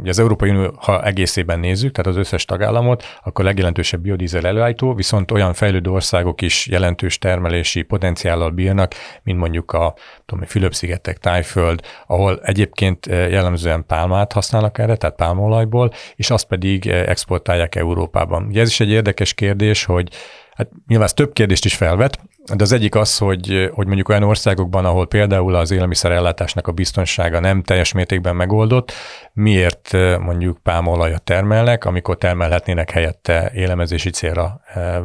Ugye 0.00 0.10
az 0.10 0.18
Európai 0.18 0.50
Unió, 0.50 0.74
ha 0.76 1.04
egészében 1.04 1.60
nézzük, 1.60 1.92
tehát 1.92 2.10
az 2.10 2.16
összes 2.16 2.44
tagállamot, 2.44 3.04
akkor 3.22 3.44
legjelentősebb 3.44 4.00
biodízel 4.00 4.46
előállító, 4.46 4.94
viszont 4.94 5.30
olyan 5.30 5.52
fejlődő 5.52 5.90
országok 5.90 6.42
is 6.42 6.66
jelentős 6.66 7.18
termelési 7.18 7.82
potenciállal 7.82 8.50
bírnak, 8.50 8.94
mint 9.22 9.38
mondjuk 9.38 9.72
a 9.72 9.94
tudom, 10.24 10.44
Fülöp-szigetek, 10.44 11.18
Tájföld, 11.18 11.80
ahol 12.06 12.40
egyébként 12.42 13.06
jellemzően 13.06 13.86
pálmát 13.86 14.32
használnak 14.32 14.78
erre, 14.78 14.96
tehát 14.96 15.16
pálmaolajból, 15.16 15.92
és 16.16 16.30
azt 16.30 16.46
pedig 16.46 16.86
exportálják 16.86 17.74
Európában. 17.74 18.46
Ugye 18.46 18.60
ez 18.60 18.68
is 18.68 18.80
egy 18.80 18.90
érdekes 18.90 19.34
kérdés, 19.34 19.84
hogy 19.84 20.08
Hát 20.54 20.68
nyilván 20.86 21.06
ez 21.06 21.12
több 21.12 21.32
kérdést 21.32 21.64
is 21.64 21.74
felvet, 21.74 22.18
de 22.54 22.62
az 22.62 22.72
egyik 22.72 22.94
az, 22.94 23.18
hogy, 23.18 23.70
hogy 23.72 23.86
mondjuk 23.86 24.08
olyan 24.08 24.22
országokban, 24.22 24.84
ahol 24.84 25.06
például 25.06 25.54
az 25.54 25.70
élelmiszerellátásnak 25.70 26.66
a 26.66 26.72
biztonsága 26.72 27.40
nem 27.40 27.62
teljes 27.62 27.92
mértékben 27.92 28.36
megoldott, 28.36 28.92
miért 29.32 29.92
mondjuk 30.18 30.58
pálmaolajat 30.62 31.22
termelnek, 31.22 31.84
amikor 31.84 32.18
termelhetnének 32.18 32.90
helyette 32.90 33.50
élemezési 33.54 34.10
célra 34.10 34.60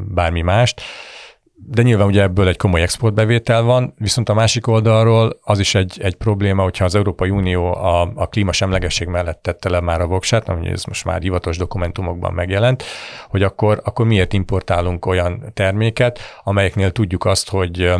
bármi 0.08 0.42
mást 0.42 0.82
de 1.66 1.82
nyilván 1.82 2.08
ugye 2.08 2.22
ebből 2.22 2.48
egy 2.48 2.58
komoly 2.58 2.82
exportbevétel 2.82 3.62
van, 3.62 3.94
viszont 3.98 4.30
a 4.30 4.34
másik 4.34 4.68
oldalról 4.68 5.40
az 5.42 5.60
is 5.60 5.76
egy, 5.76 6.00
egy 6.02 6.16
probléma, 6.16 6.64
hogyha 6.64 6.86
az 6.86 6.96
Európai 6.96 7.30
Unió 7.30 7.74
a, 7.74 8.12
a 8.16 8.28
klímasemlegesség 8.28 9.08
mellett 9.08 9.42
tette 9.42 9.70
le 9.70 9.80
már 9.80 10.02
a 10.02 10.08
voksát, 10.08 10.50
ami 10.50 10.68
ez 10.68 10.84
most 10.84 11.06
már 11.06 11.22
hivatos 11.22 11.58
dokumentumokban 11.58 12.34
megjelent, 12.34 12.84
hogy 13.28 13.44
akkor, 13.44 13.82
akkor 13.84 14.06
miért 14.06 14.34
importálunk 14.34 15.06
olyan 15.06 15.44
terméket, 15.54 16.20
amelyeknél 16.44 16.92
tudjuk 16.92 17.26
azt, 17.26 17.50
hogy 17.50 17.94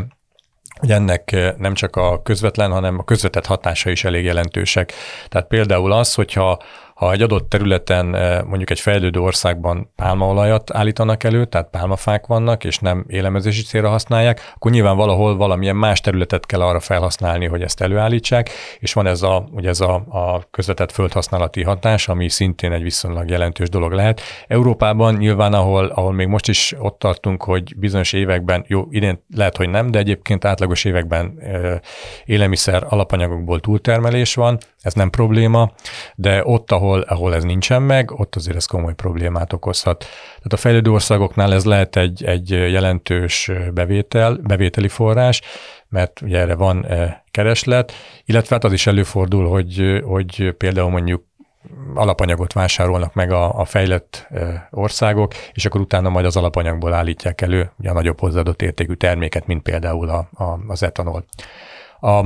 hogy 0.80 0.92
ennek 0.92 1.36
nem 1.58 1.74
csak 1.74 1.96
a 1.96 2.22
közvetlen, 2.22 2.72
hanem 2.72 3.00
a 3.00 3.04
közvetett 3.04 3.46
hatása 3.46 3.90
is 3.90 4.04
elég 4.04 4.24
jelentősek. 4.24 4.94
Tehát 5.30 5.48
például 5.48 5.92
az, 5.92 6.14
hogyha 6.14 6.60
ha 7.00 7.12
egy 7.12 7.22
adott 7.22 7.50
területen, 7.50 8.16
eh, 8.16 8.42
mondjuk 8.42 8.70
egy 8.70 8.80
fejlődő 8.80 9.20
országban 9.20 9.92
pálmaolajat 9.96 10.74
állítanak 10.74 11.24
elő, 11.24 11.46
tehát 11.46 11.70
pálmafák 11.70 12.26
vannak, 12.26 12.64
és 12.64 12.78
nem 12.78 13.06
élemezési 13.08 13.62
célra 13.62 13.90
használják, 13.90 14.54
akkor 14.56 14.72
nyilván 14.72 14.96
valahol 14.96 15.38
valamilyen 15.38 15.76
más 15.76 16.02
területet 16.02 16.46
kell 16.46 16.62
arra 16.62 16.80
felhasználni, 16.80 17.46
hogy 17.46 17.62
ezt 17.62 17.82
előállítsák, 17.82 18.50
és 18.80 18.94
van 18.94 19.08
ez 19.08 19.22
a, 19.22 19.48
ugye 19.52 19.70
ez 19.70 19.80
a, 19.80 19.94
a 19.96 20.48
közvetett 20.52 20.92
földhasználati 20.92 21.64
hatás, 21.64 22.08
ami 22.08 22.30
szintén 22.30 22.72
egy 22.72 22.84
viszonylag 22.84 23.30
jelentős 23.30 23.70
dolog 23.70 23.92
lehet. 23.92 24.22
Európában 24.48 25.16
nyilván, 25.16 25.54
ahol, 25.54 25.86
ahol 25.86 26.14
még 26.14 26.28
most 26.28 26.48
is 26.48 26.76
ott 26.80 27.00
tartunk, 27.00 27.44
hogy 27.44 27.78
bizonyos 27.78 28.14
években, 28.14 28.66
jó, 28.68 28.88
idén 28.90 29.24
lehet, 29.36 29.58
hogy 29.58 29.70
nem, 29.70 29.92
de 29.92 30.00
egyébként 30.00 30.46
átlagos 30.46 30.86
években 30.86 31.40
eh, 31.40 31.80
élelmiszer 32.26 32.86
alapanyagokból 32.90 33.60
túltermelés 33.60 34.36
van, 34.36 34.58
ez 34.82 34.94
nem 34.94 35.10
probléma, 35.10 35.72
de 36.16 36.42
ott, 36.46 36.72
ahol, 36.72 36.89
ahol 36.90 37.36
ez 37.36 37.44
nincsen 37.44 37.82
meg, 37.82 38.12
ott 38.12 38.36
azért 38.36 38.56
ez 38.56 38.66
komoly 38.66 38.94
problémát 38.94 39.54
okozhat. 39.54 40.00
Tehát 40.26 40.54
a 40.54 40.58
fejlődő 40.58 40.92
országoknál 40.92 41.54
ez 41.54 41.66
lehet 41.66 41.96
egy, 41.96 42.24
egy 42.24 42.50
jelentős 42.50 43.52
bevétel, 43.74 44.40
bevételi 44.44 44.88
forrás, 44.88 45.42
mert 45.90 46.22
ugye 46.22 46.40
erre 46.40 46.56
van 46.56 46.86
kereslet, 47.32 47.92
illetve 48.26 48.56
hát 48.56 48.64
az 48.64 48.74
is 48.74 48.88
előfordul, 48.88 49.50
hogy, 49.50 50.02
hogy 50.06 50.54
például 50.58 50.90
mondjuk 50.90 51.28
alapanyagot 51.94 52.54
vásárolnak 52.54 53.14
meg 53.14 53.32
a, 53.32 53.60
a 53.60 53.66
fejlett 53.66 54.28
országok, 54.70 55.34
és 55.54 55.66
akkor 55.66 55.82
utána 55.82 56.10
majd 56.10 56.26
az 56.26 56.38
alapanyagból 56.38 56.94
állítják 56.94 57.42
elő 57.42 57.72
ugye 57.80 57.90
a 57.90 57.94
nagyobb 57.94 58.20
hozzáadott 58.20 58.62
értékű 58.62 58.94
terméket, 58.94 59.48
mint 59.48 59.62
például 59.62 60.10
a, 60.10 60.44
a, 60.44 60.60
az 60.68 60.84
etanol. 60.84 61.26
A, 62.00 62.26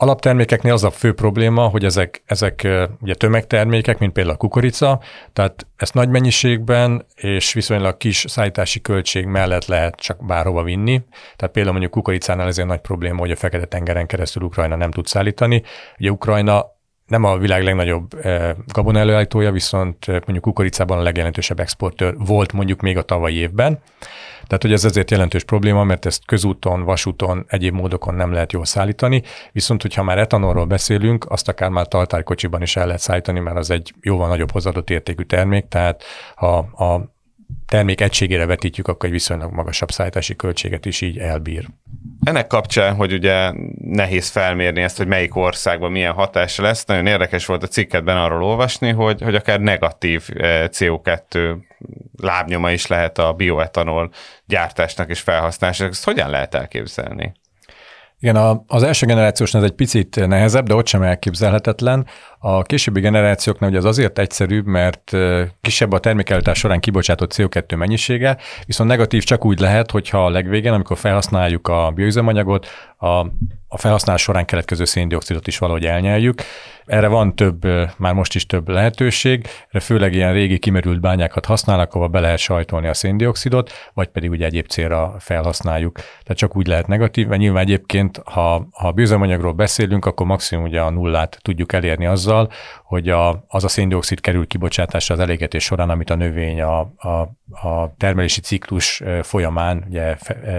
Alaptermékeknél 0.00 0.72
az 0.72 0.84
a 0.84 0.90
fő 0.90 1.12
probléma, 1.12 1.68
hogy 1.68 1.84
ezek, 1.84 2.22
ezek 2.26 2.68
ugye 3.00 3.14
tömegtermékek, 3.14 3.98
mint 3.98 4.12
például 4.12 4.34
a 4.34 4.38
kukorica, 4.38 5.00
tehát 5.32 5.66
ezt 5.76 5.94
nagy 5.94 6.08
mennyiségben 6.08 7.06
és 7.14 7.52
viszonylag 7.52 7.96
kis 7.96 8.24
szállítási 8.28 8.80
költség 8.80 9.26
mellett 9.26 9.66
lehet 9.66 9.94
csak 9.94 10.26
bárhova 10.26 10.62
vinni. 10.62 11.02
Tehát 11.36 11.54
például 11.54 11.70
mondjuk 11.70 11.92
kukoricánál 11.92 12.46
ez 12.46 12.58
egy 12.58 12.66
nagy 12.66 12.80
probléma, 12.80 13.18
hogy 13.18 13.30
a 13.30 13.36
Fekete-tengeren 13.36 14.06
keresztül 14.06 14.42
Ukrajna 14.42 14.76
nem 14.76 14.90
tud 14.90 15.06
szállítani. 15.06 15.62
Ugye 15.98 16.10
Ukrajna 16.10 16.64
nem 17.06 17.24
a 17.24 17.38
világ 17.38 17.62
legnagyobb 17.62 18.10
gabona 18.72 18.98
előállítója, 18.98 19.52
viszont 19.52 20.06
mondjuk 20.06 20.40
kukoricában 20.40 20.98
a 20.98 21.02
legjelentősebb 21.02 21.60
exportőr 21.60 22.14
volt 22.18 22.52
mondjuk 22.52 22.80
még 22.80 22.96
a 22.96 23.02
tavalyi 23.02 23.36
évben. 23.36 23.80
Tehát, 24.48 24.62
hogy 24.62 24.72
ez 24.72 24.84
ezért 24.84 25.10
jelentős 25.10 25.44
probléma, 25.44 25.84
mert 25.84 26.06
ezt 26.06 26.24
közúton, 26.26 26.82
vasúton, 26.82 27.44
egyéb 27.48 27.74
módokon 27.74 28.14
nem 28.14 28.32
lehet 28.32 28.52
jól 28.52 28.64
szállítani, 28.64 29.22
viszont 29.52 29.82
hogyha 29.82 30.02
már 30.02 30.18
etanolról 30.18 30.64
beszélünk, 30.64 31.30
azt 31.30 31.48
akár 31.48 31.70
már 31.70 31.88
tartálykocsiban 31.88 32.62
is 32.62 32.76
el 32.76 32.86
lehet 32.86 33.00
szállítani, 33.00 33.40
mert 33.40 33.56
az 33.56 33.70
egy 33.70 33.94
jóval 34.00 34.28
nagyobb 34.28 34.50
hozadott 34.50 34.90
értékű 34.90 35.22
termék, 35.22 35.68
tehát 35.68 36.02
ha 36.34 36.56
a 36.58 37.16
termék 37.66 38.00
egységére 38.00 38.46
vetítjük, 38.46 38.88
akkor 38.88 39.06
egy 39.08 39.14
viszonylag 39.14 39.52
magasabb 39.52 39.90
szállítási 39.90 40.36
költséget 40.36 40.86
is 40.86 41.00
így 41.00 41.18
elbír. 41.18 41.66
Ennek 42.22 42.46
kapcsán, 42.46 42.94
hogy 42.94 43.12
ugye 43.12 43.52
nehéz 43.78 44.28
felmérni 44.28 44.82
ezt, 44.82 44.96
hogy 44.96 45.06
melyik 45.06 45.36
országban 45.36 45.90
milyen 45.90 46.12
hatása 46.12 46.62
lesz, 46.62 46.84
nagyon 46.84 47.06
érdekes 47.06 47.46
volt 47.46 47.62
a 47.62 47.66
cikketben 47.66 48.16
arról 48.16 48.44
olvasni, 48.44 48.90
hogy, 48.90 49.22
hogy 49.22 49.34
akár 49.34 49.60
negatív 49.60 50.28
eh, 50.34 50.64
CO2 50.68 51.56
lábnyoma 52.16 52.70
is 52.70 52.86
lehet 52.86 53.18
a 53.18 53.32
bioetanol 53.32 54.10
gyártásnak 54.44 55.08
és 55.08 55.20
felhasználásnak. 55.20 55.90
Ezt 55.90 56.04
hogyan 56.04 56.30
lehet 56.30 56.54
elképzelni? 56.54 57.32
Igen, 58.20 58.36
a, 58.36 58.64
az 58.66 58.82
első 58.82 59.06
generációs 59.06 59.54
ez 59.54 59.62
egy 59.62 59.72
picit 59.72 60.26
nehezebb, 60.26 60.66
de 60.66 60.74
ott 60.74 60.86
sem 60.86 61.02
elképzelhetetlen. 61.02 62.06
A 62.38 62.62
későbbi 62.62 63.00
generációknál 63.00 63.70
ugye 63.70 63.78
az 63.78 63.84
azért 63.84 64.18
egyszerűbb, 64.18 64.66
mert 64.66 65.12
kisebb 65.60 65.92
a 65.92 65.98
termékeltás 65.98 66.58
során 66.58 66.80
kibocsátott 66.80 67.32
CO2 67.34 67.76
mennyisége, 67.76 68.36
viszont 68.66 68.90
negatív 68.90 69.24
csak 69.24 69.44
úgy 69.44 69.60
lehet, 69.60 69.90
hogyha 69.90 70.24
a 70.24 70.30
legvégén, 70.30 70.72
amikor 70.72 70.98
felhasználjuk 70.98 71.68
a 71.68 71.90
bioüzemanyagot, 71.94 72.66
a 72.98 73.26
a 73.68 73.78
felhasználás 73.78 74.22
során 74.22 74.44
keletkező 74.44 74.84
széndiokszidot 74.84 75.46
is 75.46 75.58
valahogy 75.58 75.84
elnyeljük. 75.84 76.42
Erre 76.86 77.08
van 77.08 77.36
több, 77.36 77.64
már 77.96 78.14
most 78.14 78.34
is 78.34 78.46
több 78.46 78.68
lehetőség, 78.68 79.46
erre 79.68 79.84
főleg 79.84 80.14
ilyen 80.14 80.32
régi 80.32 80.58
kimerült 80.58 81.00
bányákat 81.00 81.44
használnak, 81.44 81.94
ahol 81.94 82.08
be 82.08 82.20
lehet 82.20 82.38
sajtolni 82.38 82.86
a 82.88 82.94
széndiokszidot, 82.94 83.72
vagy 83.94 84.08
pedig 84.08 84.30
ugye 84.30 84.46
egyéb 84.46 84.66
célra 84.66 85.14
felhasználjuk. 85.18 85.94
Tehát 85.94 86.36
csak 86.36 86.56
úgy 86.56 86.66
lehet 86.66 86.86
negatív, 86.86 87.26
mert 87.26 87.40
nyilván 87.40 87.62
egyébként, 87.62 88.20
ha, 88.24 88.68
ha 88.72 88.88
a 88.88 88.92
bűzemanyagról 88.92 89.52
beszélünk, 89.52 90.04
akkor 90.04 90.26
maximum 90.26 90.64
ugye 90.64 90.80
a 90.80 90.90
nullát 90.90 91.38
tudjuk 91.42 91.72
elérni 91.72 92.06
azzal, 92.06 92.50
hogy 92.88 93.08
a, 93.08 93.44
az 93.48 93.64
a 93.64 93.68
széndiokszid 93.68 94.20
kerül 94.20 94.46
kibocsátásra 94.46 95.14
az 95.14 95.20
elégetés 95.20 95.64
során, 95.64 95.90
amit 95.90 96.10
a 96.10 96.14
növény 96.14 96.60
a, 96.60 96.80
a, 96.96 97.08
a 97.68 97.94
termelési 97.96 98.40
ciklus 98.40 99.02
folyamán 99.22 99.84
ugye 99.88 100.16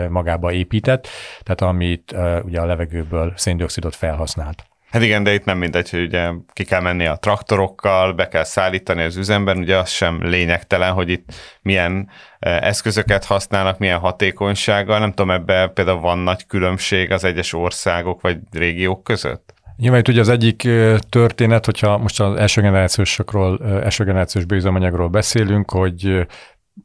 magába 0.10 0.52
épített, 0.52 1.08
tehát 1.44 1.62
amit 1.62 2.16
ugye 2.44 2.60
a 2.60 2.66
levegőből 2.66 3.34
széndiokszidot 3.36 3.96
felhasznált. 3.96 4.64
Hát 4.92 5.02
igen, 5.02 5.24
de 5.24 5.34
itt 5.34 5.46
nem 5.46 5.58
mindegy, 5.58 5.90
hogy 5.90 6.02
ugye 6.02 6.30
ki 6.54 6.64
kell 6.64 6.82
menni 6.82 7.06
a 7.06 7.16
traktorokkal, 7.16 8.14
be 8.14 8.28
kell 8.28 8.44
szállítani 8.44 9.04
az 9.04 9.16
üzemben, 9.16 9.58
ugye 9.58 9.78
az 9.78 9.90
sem 9.90 10.28
lényegtelen, 10.28 10.94
hogy 10.94 11.10
itt 11.10 11.34
milyen 11.62 12.10
eszközöket 12.40 13.26
használnak, 13.26 13.78
milyen 13.78 14.00
hatékonysággal. 14.00 15.00
Nem 15.00 15.10
tudom, 15.10 15.32
ebben 15.32 15.74
például 15.74 16.00
van 16.00 16.18
nagy 16.18 16.46
különbség 16.46 17.12
az 17.12 17.24
egyes 17.24 17.54
országok 17.54 18.22
vagy 18.22 18.38
régiók 18.52 19.04
között? 19.04 19.54
Nyilván 19.80 20.00
itt 20.00 20.08
ugye 20.08 20.20
az 20.20 20.30
egyik 20.30 20.68
történet, 21.10 21.66
hogyha 21.66 21.98
most 21.98 22.20
az 22.20 22.36
első 22.36 22.62
generációsokról, 22.62 23.60
első 23.64 24.04
generációs 24.04 24.46
bőzőmanyagról 24.46 25.08
beszélünk, 25.08 25.72
hogy 25.72 26.28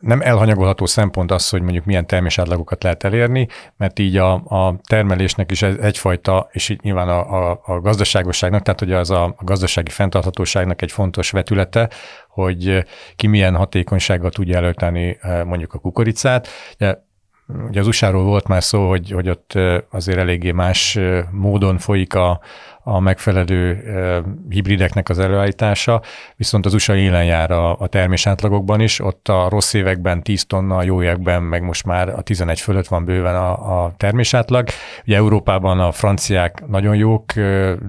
nem 0.01 0.21
elhanyagolható 0.21 0.87
szempont 0.87 1.31
az, 1.31 1.49
hogy 1.49 1.63
mondjuk 1.63 1.85
milyen 1.85 2.07
termésátlagokat 2.07 2.83
lehet 2.83 3.05
elérni, 3.05 3.49
mert 3.77 3.99
így 3.99 4.17
a, 4.17 4.33
a 4.35 4.81
termelésnek 4.89 5.51
is 5.51 5.63
egyfajta, 5.63 6.49
és 6.53 6.69
így 6.69 6.81
nyilván 6.83 7.09
a, 7.09 7.51
a, 7.51 7.61
a 7.65 7.81
gazdaságosságnak, 7.81 8.63
tehát 8.63 8.81
hogy 8.81 8.93
az 8.93 9.11
a, 9.11 9.25
a 9.25 9.45
gazdasági 9.45 9.91
fenntarthatóságnak 9.91 10.83
egy 10.83 10.93
fontos 10.93 11.31
vetülete, 11.31 11.91
hogy 12.29 12.85
ki 13.17 13.27
milyen 13.27 13.57
hatékonysággal 13.57 14.31
tudja 14.31 14.57
előteni 14.57 15.19
mondjuk 15.45 15.73
a 15.73 15.79
kukoricát. 15.79 16.49
Ugye 16.75 16.97
Ugye 17.69 17.81
az 17.81 17.87
usa 17.87 18.13
volt 18.13 18.49
már 18.49 18.63
szó, 18.63 18.89
hogy, 18.89 19.11
hogy 19.11 19.29
ott 19.29 19.53
azért 19.91 20.19
eléggé 20.19 20.51
más 20.51 20.99
módon 21.31 21.79
folyik 21.79 22.15
a, 22.15 22.41
a 22.87 23.01
megfelelő 23.01 23.83
hibrideknek 24.49 25.09
az 25.09 25.19
előállítása, 25.19 26.03
viszont 26.37 26.67
az 26.67 26.75
USA 26.75 26.97
élen 26.97 27.25
jár 27.25 27.51
a, 27.51 27.79
a 27.79 27.87
termés 27.87 28.27
átlagokban 28.27 28.81
is, 28.81 29.01
ott 29.01 29.29
a 29.29 29.49
rossz 29.49 29.75
években 29.75 30.23
10 30.23 30.47
tonna, 30.47 30.77
a 30.77 30.83
jó 30.83 31.03
években 31.03 31.43
meg 31.43 31.63
most 31.63 31.87
már 31.87 32.09
a 32.09 32.23
11 32.23 32.61
fölött 32.61 32.87
van 32.87 33.05
bőven 33.05 33.35
a, 33.35 33.85
a 33.85 33.93
termés 33.97 34.35
átlag. 34.35 34.69
Ugye 35.07 35.17
Európában 35.17 35.81
a 35.81 35.93
franciák 35.93 36.67
nagyon 36.67 36.97
jók, 36.97 37.33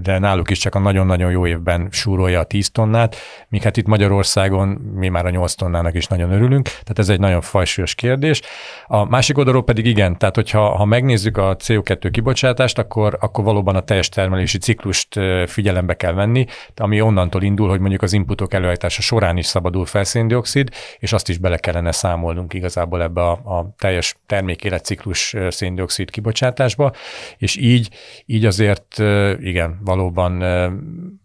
de 0.02 0.20
náluk 0.20 0.50
is 0.50 0.58
csak 0.58 0.76
a 0.76 0.80
nagyon-nagyon 0.80 1.32
jó 1.32 1.48
évben 1.48 1.88
súrolja 1.92 2.40
a 2.40 2.44
10 2.44 2.70
tonnát, 2.72 3.16
míg 3.50 3.62
hát 3.62 3.78
itt 3.78 3.88
Magyarországon 3.88 4.68
mi 4.96 5.08
már 5.08 5.26
a 5.26 5.30
8 5.30 5.54
tonnának 5.54 5.94
is 5.94 6.08
nagyon 6.08 6.32
örülünk, 6.32 6.64
tehát 6.64 7.00
ez 7.00 7.10
egy 7.10 7.20
nagyon 7.20 7.42
fajsúlyos 7.42 7.96
kérdés. 7.96 8.42
A 8.86 9.06
másik 9.06 9.38
oldalról 9.38 9.64
pedig 9.64 9.86
igen, 9.86 10.18
tehát 10.18 10.36
hogyha 10.36 10.70
ha 10.70 10.86
megnézzük 10.86 11.38
a 11.38 11.56
CO2 11.56 12.10
kibocsátást, 12.12 12.78
akkor, 12.78 13.18
akkor 13.20 13.44
valóban 13.44 13.76
a 13.76 13.80
teljes 13.80 14.10
termelési 14.10 14.58
ciklus 14.58 14.85
ciklust 14.86 15.20
figyelembe 15.50 15.94
kell 15.94 16.14
venni, 16.14 16.46
ami 16.76 17.02
onnantól 17.02 17.44
indul, 17.44 17.70
hogy 17.70 17.80
mondjuk 17.80 18.02
az 18.02 18.14
inputok 18.14 18.54
előállítása 18.54 19.02
során 19.02 19.38
is 19.38 19.46
szabadul 19.46 19.86
fel 19.86 20.04
széndiokszid, 20.04 20.70
és 21.00 21.14
azt 21.14 21.30
is 21.30 21.38
bele 21.38 21.58
kellene 21.58 21.92
számolnunk 21.92 22.54
igazából 22.54 23.02
ebbe 23.02 23.22
a, 23.22 23.32
a 23.32 23.74
teljes 23.78 24.16
termék 24.26 24.64
életciklus 24.64 25.36
széndiokszid 25.50 26.10
kibocsátásba, 26.10 26.92
és 27.38 27.58
így, 27.58 27.90
így 28.26 28.46
azért 28.46 28.98
igen, 29.40 29.80
valóban 29.84 30.44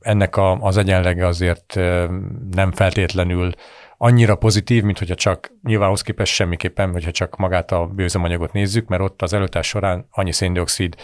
ennek 0.01 0.37
a, 0.37 0.53
az 0.53 0.77
egyenlege 0.77 1.27
azért 1.27 1.75
nem 2.51 2.73
feltétlenül 2.73 3.53
annyira 4.03 4.35
pozitív, 4.35 4.83
mint 4.83 4.99
hogyha 4.99 5.15
csak 5.15 5.53
nyilvánhoz 5.63 6.03
képest 6.03 6.33
semmiképpen, 6.33 6.93
hogyha 6.93 7.11
csak 7.11 7.37
magát 7.37 7.73
a 7.73 7.87
bőzemanyagot 7.87 8.53
nézzük, 8.53 8.89
mert 8.89 9.03
ott 9.03 9.23
az 9.23 9.33
előtás 9.33 9.67
során 9.67 10.07
annyi 10.11 10.33
széndiokszid 10.33 10.97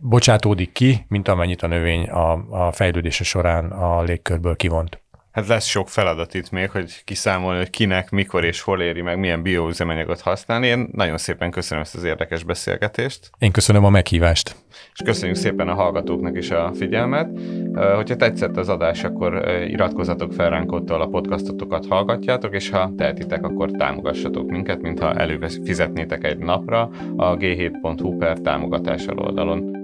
bocsátódik 0.00 0.72
ki, 0.72 1.04
mint 1.08 1.28
amennyit 1.28 1.62
a 1.62 1.66
növény 1.66 2.08
a, 2.08 2.32
a 2.66 2.72
fejlődése 2.72 3.24
során 3.24 3.70
a 3.70 4.02
légkörből 4.02 4.56
kivont. 4.56 5.00
Hát 5.38 5.46
lesz 5.46 5.66
sok 5.66 5.88
feladat 5.88 6.34
itt 6.34 6.50
még, 6.50 6.70
hogy 6.70 7.04
kiszámolni, 7.04 7.58
hogy 7.58 7.70
kinek, 7.70 8.10
mikor 8.10 8.44
és 8.44 8.60
hol 8.60 8.80
éri 8.80 9.00
meg, 9.00 9.18
milyen 9.18 9.42
bioüzemanyagot 9.42 10.20
használni. 10.20 10.66
Én 10.66 10.88
nagyon 10.92 11.18
szépen 11.18 11.50
köszönöm 11.50 11.82
ezt 11.82 11.94
az 11.94 12.04
érdekes 12.04 12.44
beszélgetést. 12.44 13.30
Én 13.38 13.52
köszönöm 13.52 13.84
a 13.84 13.90
meghívást. 13.90 14.56
És 14.92 15.00
köszönjük 15.04 15.36
szépen 15.36 15.68
a 15.68 15.74
hallgatóknak 15.74 16.36
is 16.36 16.50
a 16.50 16.72
figyelmet. 16.74 17.28
Hogyha 17.94 18.16
tetszett 18.16 18.56
az 18.56 18.68
adás, 18.68 19.04
akkor 19.04 19.48
iratkozzatok 19.68 20.32
fel 20.32 20.50
ránk 20.50 20.72
ott, 20.72 20.90
a 20.90 21.08
podcastotokat 21.10 21.86
hallgatjátok, 21.86 22.54
és 22.54 22.70
ha 22.70 22.92
tehetitek, 22.96 23.44
akkor 23.44 23.70
támogassatok 23.70 24.50
minket, 24.50 24.80
mintha 24.80 25.14
előfizetnétek 25.14 26.24
egy 26.24 26.38
napra 26.38 26.90
a 27.16 27.36
g7.hu 27.36 28.16
per 28.16 28.38
támogatás 28.38 29.06
oldalon. 29.06 29.77